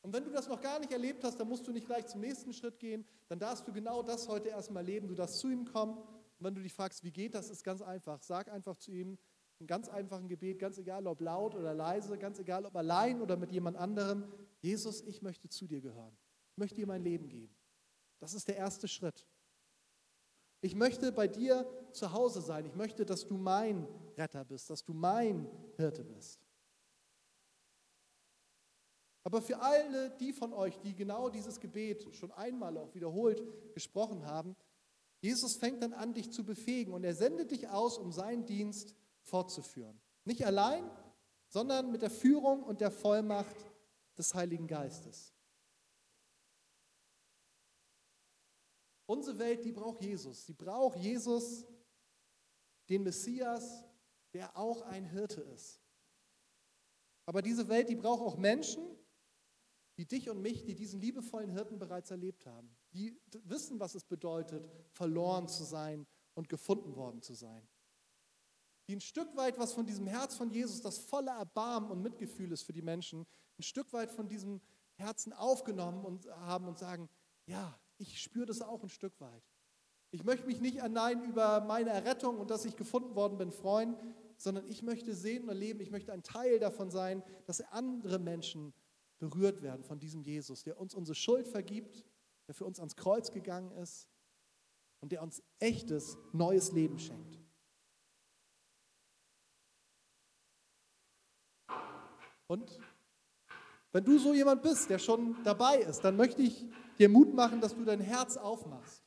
Und 0.00 0.12
wenn 0.12 0.24
du 0.24 0.30
das 0.30 0.48
noch 0.48 0.60
gar 0.60 0.78
nicht 0.78 0.92
erlebt 0.92 1.24
hast, 1.24 1.38
dann 1.38 1.48
musst 1.48 1.66
du 1.66 1.72
nicht 1.72 1.86
gleich 1.86 2.06
zum 2.06 2.20
nächsten 2.20 2.52
Schritt 2.52 2.78
gehen. 2.78 3.06
Dann 3.26 3.38
darfst 3.38 3.66
du 3.66 3.72
genau 3.72 4.02
das 4.02 4.28
heute 4.28 4.48
erstmal 4.48 4.84
leben. 4.84 5.08
Du 5.08 5.14
darfst 5.14 5.40
zu 5.40 5.50
ihm 5.50 5.64
kommen. 5.64 5.98
Und 5.98 6.44
wenn 6.46 6.54
du 6.54 6.62
dich 6.62 6.72
fragst, 6.72 7.02
wie 7.02 7.10
geht 7.10 7.34
das, 7.34 7.50
ist 7.50 7.64
ganz 7.64 7.82
einfach. 7.82 8.22
Sag 8.22 8.48
einfach 8.50 8.76
zu 8.76 8.92
ihm 8.92 9.18
ein 9.60 9.66
ganz 9.66 9.88
einfachen 9.88 10.28
Gebet, 10.28 10.58
ganz 10.58 10.78
egal 10.78 11.06
ob 11.06 11.20
laut 11.20 11.54
oder 11.54 11.74
leise, 11.74 12.16
ganz 12.18 12.38
egal 12.38 12.64
ob 12.64 12.76
allein 12.76 13.20
oder 13.20 13.36
mit 13.36 13.50
jemand 13.50 13.76
anderem. 13.76 14.24
Jesus, 14.60 15.02
ich 15.02 15.22
möchte 15.22 15.48
zu 15.48 15.66
dir 15.66 15.80
gehören. 15.80 16.16
Ich 16.52 16.58
möchte 16.58 16.76
dir 16.76 16.86
mein 16.86 17.02
Leben 17.02 17.28
geben. 17.28 17.54
Das 18.20 18.34
ist 18.34 18.48
der 18.48 18.56
erste 18.56 18.88
Schritt. 18.88 19.26
Ich 20.60 20.74
möchte 20.74 21.12
bei 21.12 21.28
dir 21.28 21.66
zu 21.92 22.12
Hause 22.12 22.40
sein. 22.40 22.66
Ich 22.66 22.74
möchte, 22.74 23.06
dass 23.06 23.26
du 23.26 23.36
mein 23.36 23.86
Retter 24.16 24.44
bist, 24.44 24.70
dass 24.70 24.84
du 24.84 24.92
mein 24.92 25.48
Hirte 25.76 26.04
bist. 26.04 26.40
Aber 29.22 29.42
für 29.42 29.60
alle 29.60 30.10
die 30.18 30.32
von 30.32 30.52
euch, 30.52 30.78
die 30.78 30.94
genau 30.94 31.28
dieses 31.28 31.60
Gebet 31.60 32.14
schon 32.14 32.32
einmal 32.32 32.76
auch 32.78 32.94
wiederholt 32.94 33.42
gesprochen 33.74 34.24
haben, 34.24 34.56
Jesus 35.20 35.56
fängt 35.56 35.82
dann 35.82 35.92
an, 35.92 36.14
dich 36.14 36.30
zu 36.30 36.44
befähigen 36.44 36.94
und 36.94 37.04
er 37.04 37.14
sendet 37.14 37.50
dich 37.50 37.68
aus, 37.68 37.98
um 37.98 38.12
seinen 38.12 38.46
Dienst 38.46 38.94
fortzuführen. 39.28 40.00
Nicht 40.24 40.44
allein, 40.44 40.90
sondern 41.48 41.90
mit 41.90 42.02
der 42.02 42.10
Führung 42.10 42.62
und 42.62 42.80
der 42.80 42.90
Vollmacht 42.90 43.56
des 44.16 44.34
Heiligen 44.34 44.66
Geistes. 44.66 45.32
Unsere 49.06 49.38
Welt, 49.38 49.64
die 49.64 49.72
braucht 49.72 50.02
Jesus. 50.02 50.44
Sie 50.44 50.52
braucht 50.52 50.98
Jesus, 50.98 51.66
den 52.88 53.02
Messias, 53.02 53.84
der 54.34 54.54
auch 54.56 54.82
ein 54.82 55.04
Hirte 55.04 55.40
ist. 55.40 55.80
Aber 57.24 57.40
diese 57.40 57.68
Welt, 57.68 57.88
die 57.88 57.96
braucht 57.96 58.20
auch 58.20 58.36
Menschen, 58.36 58.84
wie 59.96 60.04
dich 60.04 60.28
und 60.30 60.40
mich, 60.40 60.64
die 60.64 60.74
diesen 60.74 61.00
liebevollen 61.00 61.50
Hirten 61.50 61.78
bereits 61.78 62.10
erlebt 62.10 62.46
haben, 62.46 62.76
die 62.92 63.18
wissen, 63.44 63.80
was 63.80 63.94
es 63.94 64.04
bedeutet, 64.04 64.70
verloren 64.92 65.48
zu 65.48 65.64
sein 65.64 66.06
und 66.34 66.48
gefunden 66.48 66.94
worden 66.94 67.20
zu 67.20 67.34
sein. 67.34 67.66
Die 68.88 68.96
ein 68.96 69.00
Stück 69.00 69.36
weit 69.36 69.58
was 69.58 69.74
von 69.74 69.86
diesem 69.86 70.06
Herz 70.06 70.34
von 70.34 70.50
Jesus, 70.50 70.80
das 70.80 70.98
voller 70.98 71.36
Erbarmen 71.36 71.90
und 71.90 72.02
Mitgefühl 72.02 72.50
ist 72.52 72.62
für 72.62 72.72
die 72.72 72.82
Menschen, 72.82 73.26
ein 73.58 73.62
Stück 73.62 73.92
weit 73.92 74.10
von 74.10 74.28
diesem 74.28 74.62
Herzen 74.94 75.32
aufgenommen 75.34 76.04
und 76.04 76.26
haben 76.26 76.66
und 76.66 76.78
sagen, 76.78 77.08
ja, 77.46 77.78
ich 77.98 78.20
spüre 78.20 78.46
das 78.46 78.62
auch 78.62 78.82
ein 78.82 78.88
Stück 78.88 79.20
weit. 79.20 79.42
Ich 80.10 80.24
möchte 80.24 80.46
mich 80.46 80.60
nicht 80.60 80.82
allein 80.82 81.22
über 81.22 81.60
meine 81.60 81.90
Errettung 81.90 82.38
und 82.38 82.50
dass 82.50 82.64
ich 82.64 82.76
gefunden 82.76 83.14
worden 83.14 83.36
bin 83.36 83.52
freuen, 83.52 83.94
sondern 84.38 84.66
ich 84.66 84.82
möchte 84.82 85.14
sehen 85.14 85.42
und 85.42 85.48
erleben, 85.50 85.80
ich 85.80 85.90
möchte 85.90 86.12
ein 86.12 86.22
Teil 86.22 86.58
davon 86.58 86.90
sein, 86.90 87.22
dass 87.44 87.60
andere 87.72 88.18
Menschen 88.18 88.72
berührt 89.18 89.60
werden 89.60 89.84
von 89.84 89.98
diesem 89.98 90.22
Jesus, 90.22 90.62
der 90.62 90.80
uns 90.80 90.94
unsere 90.94 91.14
Schuld 91.14 91.46
vergibt, 91.46 92.04
der 92.46 92.54
für 92.54 92.64
uns 92.64 92.78
ans 92.78 92.96
Kreuz 92.96 93.30
gegangen 93.30 93.72
ist 93.72 94.08
und 95.00 95.12
der 95.12 95.22
uns 95.22 95.42
echtes, 95.58 96.16
neues 96.32 96.72
Leben 96.72 96.98
schenkt. 96.98 97.47
Und 102.48 102.80
wenn 103.92 104.04
du 104.04 104.18
so 104.18 104.34
jemand 104.34 104.62
bist, 104.62 104.90
der 104.90 104.98
schon 104.98 105.36
dabei 105.44 105.78
ist, 105.78 106.00
dann 106.00 106.16
möchte 106.16 106.42
ich 106.42 106.66
dir 106.98 107.08
Mut 107.08 107.32
machen, 107.32 107.60
dass 107.60 107.74
du 107.74 107.84
dein 107.84 108.00
Herz 108.00 108.36
aufmachst. 108.36 109.04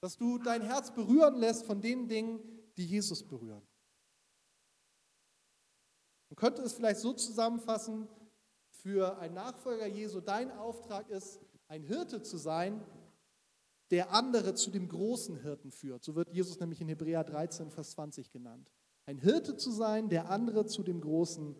Dass 0.00 0.16
du 0.16 0.38
dein 0.38 0.62
Herz 0.62 0.92
berühren 0.92 1.36
lässt 1.36 1.66
von 1.66 1.80
den 1.80 2.08
Dingen, 2.08 2.40
die 2.76 2.86
Jesus 2.86 3.22
berühren. 3.22 3.62
Man 6.30 6.36
könnte 6.36 6.62
es 6.62 6.72
vielleicht 6.72 7.00
so 7.00 7.12
zusammenfassen, 7.12 8.08
für 8.70 9.18
einen 9.18 9.34
Nachfolger 9.34 9.86
Jesu 9.86 10.20
dein 10.20 10.50
Auftrag 10.50 11.08
ist, 11.08 11.40
ein 11.68 11.84
Hirte 11.84 12.22
zu 12.22 12.36
sein, 12.36 12.84
der 13.90 14.10
andere 14.10 14.54
zu 14.54 14.70
dem 14.70 14.88
großen 14.88 15.36
Hirten 15.36 15.70
führt. 15.70 16.02
So 16.02 16.14
wird 16.14 16.32
Jesus 16.32 16.58
nämlich 16.58 16.80
in 16.80 16.88
Hebräer 16.88 17.22
13, 17.22 17.70
Vers 17.70 17.92
20 17.92 18.32
genannt. 18.32 18.72
Ein 19.06 19.18
Hirte 19.18 19.56
zu 19.56 19.70
sein, 19.70 20.08
der 20.08 20.30
andere 20.30 20.66
zu 20.66 20.82
dem 20.82 21.00
großen 21.00 21.54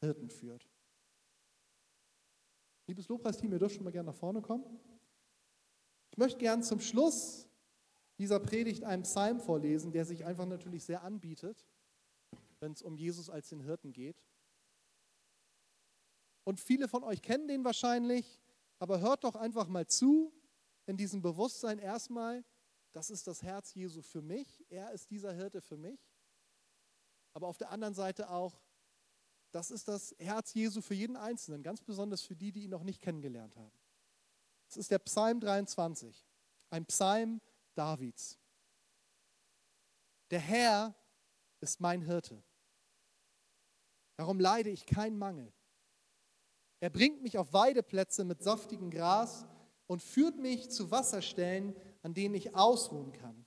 Hirten 0.00 0.30
führt. 0.30 0.68
Liebes 2.86 3.08
Lobpreisteam, 3.08 3.52
ihr 3.52 3.58
dürft 3.58 3.74
schon 3.74 3.84
mal 3.84 3.90
gerne 3.90 4.10
nach 4.10 4.16
vorne 4.16 4.40
kommen. 4.40 4.64
Ich 6.10 6.18
möchte 6.18 6.38
gern 6.38 6.62
zum 6.62 6.80
Schluss 6.80 7.48
dieser 8.18 8.40
Predigt 8.40 8.84
einen 8.84 9.02
Psalm 9.02 9.40
vorlesen, 9.40 9.92
der 9.92 10.04
sich 10.04 10.24
einfach 10.24 10.46
natürlich 10.46 10.84
sehr 10.84 11.02
anbietet, 11.02 11.66
wenn 12.60 12.72
es 12.72 12.82
um 12.82 12.96
Jesus 12.96 13.30
als 13.30 13.50
den 13.50 13.60
Hirten 13.60 13.92
geht. 13.92 14.24
Und 16.44 16.60
viele 16.60 16.88
von 16.88 17.04
euch 17.04 17.20
kennen 17.20 17.46
den 17.46 17.64
wahrscheinlich, 17.64 18.40
aber 18.78 19.00
hört 19.00 19.24
doch 19.24 19.36
einfach 19.36 19.68
mal 19.68 19.86
zu 19.86 20.32
in 20.86 20.96
diesem 20.96 21.20
Bewusstsein 21.20 21.78
erstmal, 21.78 22.42
das 22.92 23.10
ist 23.10 23.26
das 23.26 23.42
Herz 23.42 23.74
Jesu 23.74 24.00
für 24.00 24.22
mich, 24.22 24.64
er 24.70 24.92
ist 24.92 25.10
dieser 25.10 25.34
Hirte 25.34 25.60
für 25.60 25.76
mich. 25.76 26.00
Aber 27.34 27.46
auf 27.46 27.58
der 27.58 27.70
anderen 27.70 27.94
Seite 27.94 28.30
auch, 28.30 28.58
das 29.50 29.70
ist 29.70 29.88
das 29.88 30.14
Herz 30.18 30.54
Jesu 30.54 30.80
für 30.80 30.94
jeden 30.94 31.16
Einzelnen, 31.16 31.62
ganz 31.62 31.80
besonders 31.80 32.22
für 32.22 32.36
die, 32.36 32.52
die 32.52 32.64
ihn 32.64 32.70
noch 32.70 32.82
nicht 32.82 33.00
kennengelernt 33.00 33.56
haben. 33.56 33.78
Das 34.66 34.76
ist 34.76 34.90
der 34.90 34.98
Psalm 34.98 35.40
23, 35.40 36.26
ein 36.70 36.84
Psalm 36.86 37.40
Davids. 37.74 38.38
Der 40.30 40.40
Herr 40.40 40.94
ist 41.60 41.80
mein 41.80 42.02
Hirte. 42.02 42.42
Darum 44.16 44.40
leide 44.40 44.68
ich 44.68 44.84
keinen 44.84 45.16
Mangel. 45.16 45.52
Er 46.80 46.90
bringt 46.90 47.22
mich 47.22 47.38
auf 47.38 47.52
Weideplätze 47.52 48.24
mit 48.24 48.42
saftigem 48.42 48.90
Gras 48.90 49.46
und 49.86 50.02
führt 50.02 50.38
mich 50.38 50.70
zu 50.70 50.90
Wasserstellen, 50.90 51.74
an 52.02 52.14
denen 52.14 52.34
ich 52.34 52.54
ausruhen 52.54 53.12
kann. 53.12 53.46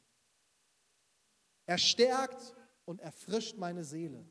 Er 1.66 1.78
stärkt 1.78 2.56
und 2.86 3.00
erfrischt 3.00 3.58
meine 3.58 3.84
Seele. 3.84 4.26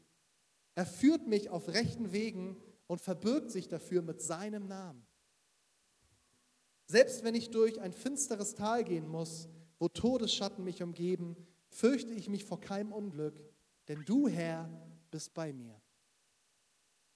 Er 0.74 0.86
führt 0.86 1.26
mich 1.26 1.50
auf 1.50 1.68
rechten 1.68 2.12
Wegen 2.12 2.56
und 2.86 3.00
verbirgt 3.00 3.50
sich 3.50 3.68
dafür 3.68 4.02
mit 4.02 4.20
seinem 4.20 4.66
Namen. 4.66 5.06
Selbst 6.86 7.22
wenn 7.22 7.34
ich 7.34 7.50
durch 7.50 7.80
ein 7.80 7.92
finsteres 7.92 8.54
Tal 8.54 8.82
gehen 8.82 9.06
muss, 9.08 9.48
wo 9.78 9.88
Todesschatten 9.88 10.64
mich 10.64 10.82
umgeben, 10.82 11.36
fürchte 11.68 12.12
ich 12.12 12.28
mich 12.28 12.44
vor 12.44 12.60
keinem 12.60 12.92
Unglück, 12.92 13.40
denn 13.88 14.04
du, 14.04 14.28
Herr, 14.28 14.68
bist 15.10 15.34
bei 15.34 15.52
mir. 15.52 15.80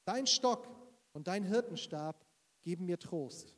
Dein 0.05 0.27
Stock 0.27 0.69
und 1.13 1.29
dein 1.29 1.45
Hirtenstab 1.45 2.25
geben 2.63 2.87
mir 2.87 2.99
Trost. 2.99 3.57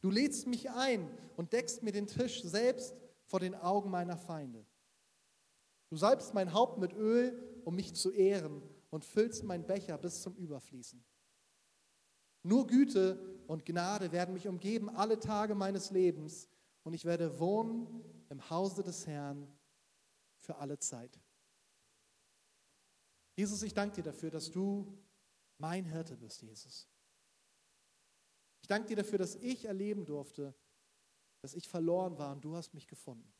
Du 0.00 0.10
lädst 0.10 0.46
mich 0.48 0.70
ein 0.70 1.08
und 1.36 1.52
deckst 1.52 1.82
mir 1.82 1.92
den 1.92 2.08
Tisch 2.08 2.42
selbst 2.42 2.94
vor 3.24 3.40
den 3.40 3.54
Augen 3.54 3.90
meiner 3.90 4.16
Feinde. 4.16 4.66
Du 5.92 5.98
salbst 5.98 6.32
mein 6.32 6.54
Haupt 6.54 6.78
mit 6.78 6.94
Öl, 6.94 7.38
um 7.66 7.74
mich 7.74 7.92
zu 7.92 8.12
ehren, 8.12 8.62
und 8.88 9.04
füllst 9.04 9.44
meinen 9.44 9.66
Becher 9.66 9.98
bis 9.98 10.22
zum 10.22 10.34
Überfließen. 10.36 11.04
Nur 12.44 12.66
Güte 12.66 13.18
und 13.46 13.66
Gnade 13.66 14.10
werden 14.10 14.32
mich 14.32 14.48
umgeben 14.48 14.88
alle 14.88 15.20
Tage 15.20 15.54
meines 15.54 15.90
Lebens 15.90 16.48
und 16.82 16.94
ich 16.94 17.04
werde 17.04 17.38
wohnen 17.38 18.02
im 18.30 18.48
Hause 18.48 18.82
des 18.82 19.06
Herrn 19.06 19.46
für 20.38 20.56
alle 20.56 20.78
Zeit. 20.78 21.20
Jesus, 23.36 23.62
ich 23.62 23.74
danke 23.74 23.96
dir 23.96 24.04
dafür, 24.04 24.30
dass 24.30 24.50
du 24.50 24.98
mein 25.58 25.84
Hirte 25.84 26.16
bist, 26.16 26.40
Jesus. 26.40 26.88
Ich 28.62 28.66
danke 28.66 28.88
dir 28.88 28.96
dafür, 28.96 29.18
dass 29.18 29.34
ich 29.34 29.66
erleben 29.66 30.06
durfte, 30.06 30.54
dass 31.42 31.52
ich 31.52 31.68
verloren 31.68 32.16
war 32.16 32.32
und 32.32 32.42
du 32.42 32.56
hast 32.56 32.72
mich 32.72 32.86
gefunden. 32.86 33.30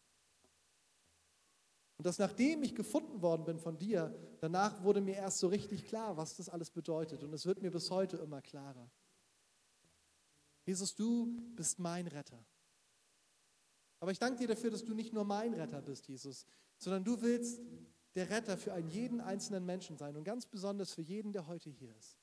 Und 1.99 2.07
dass 2.07 2.19
nachdem 2.19 2.63
ich 2.63 2.75
gefunden 2.75 3.23
worden 3.23 3.45
bin 3.45 3.59
von 3.59 3.79
dir, 3.79 4.15
danach 4.41 4.83
wurde 4.83 5.01
mir 5.01 5.15
erst 5.15 5.39
so 5.39 5.49
richtig 5.49 5.87
klar, 5.87 6.17
was 6.17 6.37
das 6.37 6.49
alles 6.49 6.71
bedeutet. 6.71 7.23
Und 7.23 7.33
es 7.33 7.47
wird 7.47 7.63
mir 7.63 7.71
bis 7.71 7.91
heute 7.91 8.17
immer 8.17 8.43
klarer. 8.43 8.91
Jesus, 10.65 10.95
du 10.95 11.27
bist 11.55 11.79
mein 11.79 12.07
Retter. 12.07 12.45
Aber 14.01 14.11
ich 14.11 14.19
danke 14.19 14.39
dir 14.39 14.49
dafür, 14.49 14.71
dass 14.71 14.85
du 14.85 14.95
nicht 14.95 15.13
nur 15.13 15.25
mein 15.25 15.55
Retter 15.55 15.81
bist, 15.81 16.09
Jesus, 16.09 16.47
sondern 16.79 17.05
du 17.05 17.21
willst 17.23 17.61
der 18.15 18.31
Retter 18.31 18.59
für 18.59 18.73
einen 18.73 18.89
jeden 18.89 19.21
einzelnen 19.21 19.65
Menschen 19.65 19.97
sein 19.97 20.17
und 20.17 20.25
ganz 20.25 20.47
besonders 20.47 20.93
für 20.93 21.03
jeden, 21.03 21.33
der 21.33 21.47
heute 21.47 21.71
hier 21.71 21.95
ist. 21.97 22.19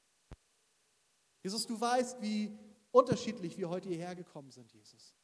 Jesus, 1.41 1.65
du 1.65 1.79
weißt, 1.79 2.21
wie 2.21 2.57
unterschiedlich 2.91 3.57
wir 3.57 3.69
heute 3.69 3.89
hierher 3.89 4.15
gekommen 4.15 4.51
sind, 4.51 4.71
Jesus. 4.73 5.15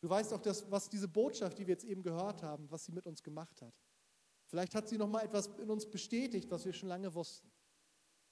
Du 0.00 0.08
weißt 0.08 0.32
auch, 0.32 0.40
dass, 0.40 0.70
was 0.70 0.88
diese 0.88 1.08
Botschaft, 1.08 1.58
die 1.58 1.66
wir 1.66 1.72
jetzt 1.72 1.84
eben 1.84 2.02
gehört 2.02 2.42
haben, 2.42 2.70
was 2.70 2.84
sie 2.84 2.92
mit 2.92 3.06
uns 3.06 3.22
gemacht 3.22 3.60
hat. 3.62 3.74
Vielleicht 4.46 4.74
hat 4.74 4.88
sie 4.88 4.98
noch 4.98 5.08
mal 5.08 5.24
etwas 5.24 5.48
in 5.58 5.70
uns 5.70 5.88
bestätigt, 5.88 6.50
was 6.50 6.64
wir 6.64 6.72
schon 6.72 6.88
lange 6.88 7.14
wussten. 7.14 7.50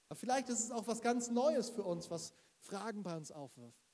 Aber 0.07 0.17
vielleicht 0.17 0.49
ist 0.49 0.63
es 0.63 0.71
auch 0.71 0.87
was 0.87 1.01
ganz 1.01 1.29
Neues 1.29 1.69
für 1.69 1.83
uns, 1.83 2.09
was 2.09 2.33
Fragen 2.59 3.03
bei 3.03 3.17
uns 3.17 3.31
aufwirft. 3.31 3.85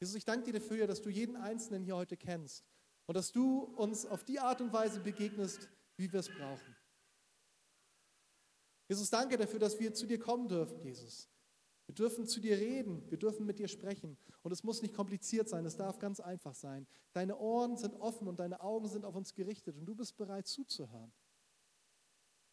Jesus, 0.00 0.14
ich 0.14 0.24
danke 0.24 0.52
dir 0.52 0.60
dafür, 0.60 0.86
dass 0.86 1.00
du 1.00 1.08
jeden 1.08 1.36
Einzelnen 1.36 1.82
hier 1.82 1.96
heute 1.96 2.16
kennst 2.16 2.64
und 3.06 3.16
dass 3.16 3.32
du 3.32 3.60
uns 3.60 4.04
auf 4.04 4.24
die 4.24 4.38
Art 4.38 4.60
und 4.60 4.72
Weise 4.72 5.00
begegnest, 5.00 5.68
wie 5.96 6.12
wir 6.12 6.20
es 6.20 6.28
brauchen. 6.28 6.76
Jesus, 8.88 9.08
danke 9.10 9.36
dafür, 9.36 9.58
dass 9.58 9.78
wir 9.78 9.94
zu 9.94 10.06
dir 10.06 10.18
kommen 10.18 10.48
dürfen, 10.48 10.80
Jesus. 10.80 11.28
Wir 11.86 11.94
dürfen 11.94 12.26
zu 12.26 12.40
dir 12.40 12.58
reden, 12.58 13.08
wir 13.10 13.18
dürfen 13.18 13.46
mit 13.46 13.58
dir 13.58 13.68
sprechen. 13.68 14.18
Und 14.42 14.52
es 14.52 14.64
muss 14.64 14.82
nicht 14.82 14.94
kompliziert 14.94 15.48
sein, 15.48 15.64
es 15.64 15.76
darf 15.76 15.98
ganz 15.98 16.18
einfach 16.20 16.54
sein. 16.54 16.86
Deine 17.12 17.38
Ohren 17.38 17.76
sind 17.76 17.94
offen 17.94 18.26
und 18.26 18.40
deine 18.40 18.60
Augen 18.60 18.88
sind 18.88 19.04
auf 19.04 19.14
uns 19.14 19.34
gerichtet 19.34 19.76
und 19.76 19.86
du 19.86 19.94
bist 19.94 20.16
bereit 20.16 20.46
zuzuhören. 20.46 21.12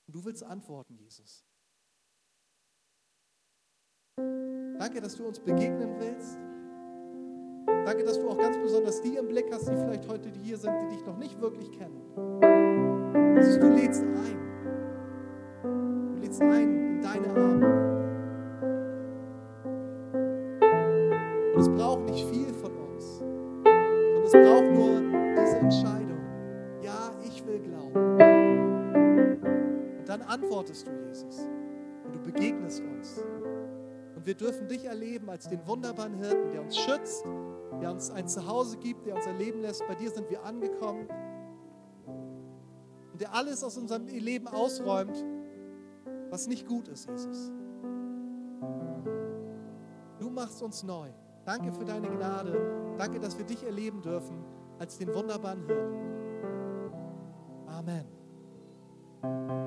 Und 0.06 0.16
du 0.16 0.24
willst 0.24 0.44
antworten, 0.44 0.96
Jesus. 0.96 1.44
Danke, 4.18 5.02
dass 5.02 5.16
du 5.16 5.26
uns 5.26 5.40
begegnen 5.40 6.00
willst. 6.00 6.38
Danke, 7.86 8.04
dass 8.04 8.20
du 8.20 8.30
auch 8.30 8.38
ganz 8.38 8.58
besonders 8.58 9.02
die 9.02 9.16
im 9.16 9.28
Blick 9.28 9.52
hast, 9.52 9.68
die 9.68 9.76
vielleicht 9.76 10.08
heute 10.08 10.30
hier 10.30 10.58
sind, 10.58 10.74
die 10.82 10.96
dich 10.96 11.06
noch 11.06 11.18
nicht 11.18 11.40
wirklich 11.42 11.72
kennen. 11.72 12.02
Du 12.16 13.70
lädst 13.70 14.04
ein. 14.04 14.38
Du 16.16 16.22
lädst 16.22 16.42
ein 16.42 16.73
antwortest 30.74 30.88
du, 30.88 30.92
Jesus. 31.08 31.48
Und 32.06 32.16
du 32.16 32.20
begegnest 32.20 32.82
uns. 32.82 33.24
Und 34.16 34.26
wir 34.26 34.36
dürfen 34.36 34.68
dich 34.68 34.86
erleben 34.86 35.30
als 35.30 35.48
den 35.48 35.66
wunderbaren 35.68 36.16
Hirten, 36.16 36.52
der 36.52 36.62
uns 36.62 36.78
schützt, 36.78 37.24
der 37.82 37.92
uns 37.92 38.10
ein 38.12 38.28
Zuhause 38.28 38.78
gibt, 38.78 39.06
der 39.06 39.16
uns 39.16 39.26
erleben 39.26 39.62
lässt. 39.62 39.86
Bei 39.88 39.96
dir 39.96 40.10
sind 40.12 40.30
wir 40.30 40.44
angekommen. 40.44 41.08
Und 43.12 43.22
der 43.22 43.34
alles 43.34 43.64
aus 43.64 43.78
unserem 43.78 44.08
Leben 44.08 44.48
ausräumt, 44.48 45.24
was 46.30 46.48
nicht 46.48 46.68
gut 46.68 46.88
ist, 46.88 47.08
Jesus. 47.10 47.52
Du 50.20 50.30
machst 50.30 50.62
uns 50.64 50.84
neu. 50.84 51.10
Danke 51.46 51.72
für 51.72 51.86
deine 51.86 52.10
Gnade. 52.10 52.96
Danke, 52.98 53.20
dass 53.20 53.38
wir 53.38 53.46
dich 53.46 53.64
erleben 53.64 54.02
dürfen 54.02 54.44
als 54.80 54.98
den 54.98 55.14
wunderbaren 55.14 55.66
Hirten. 55.66 56.04
Amen. 57.68 59.63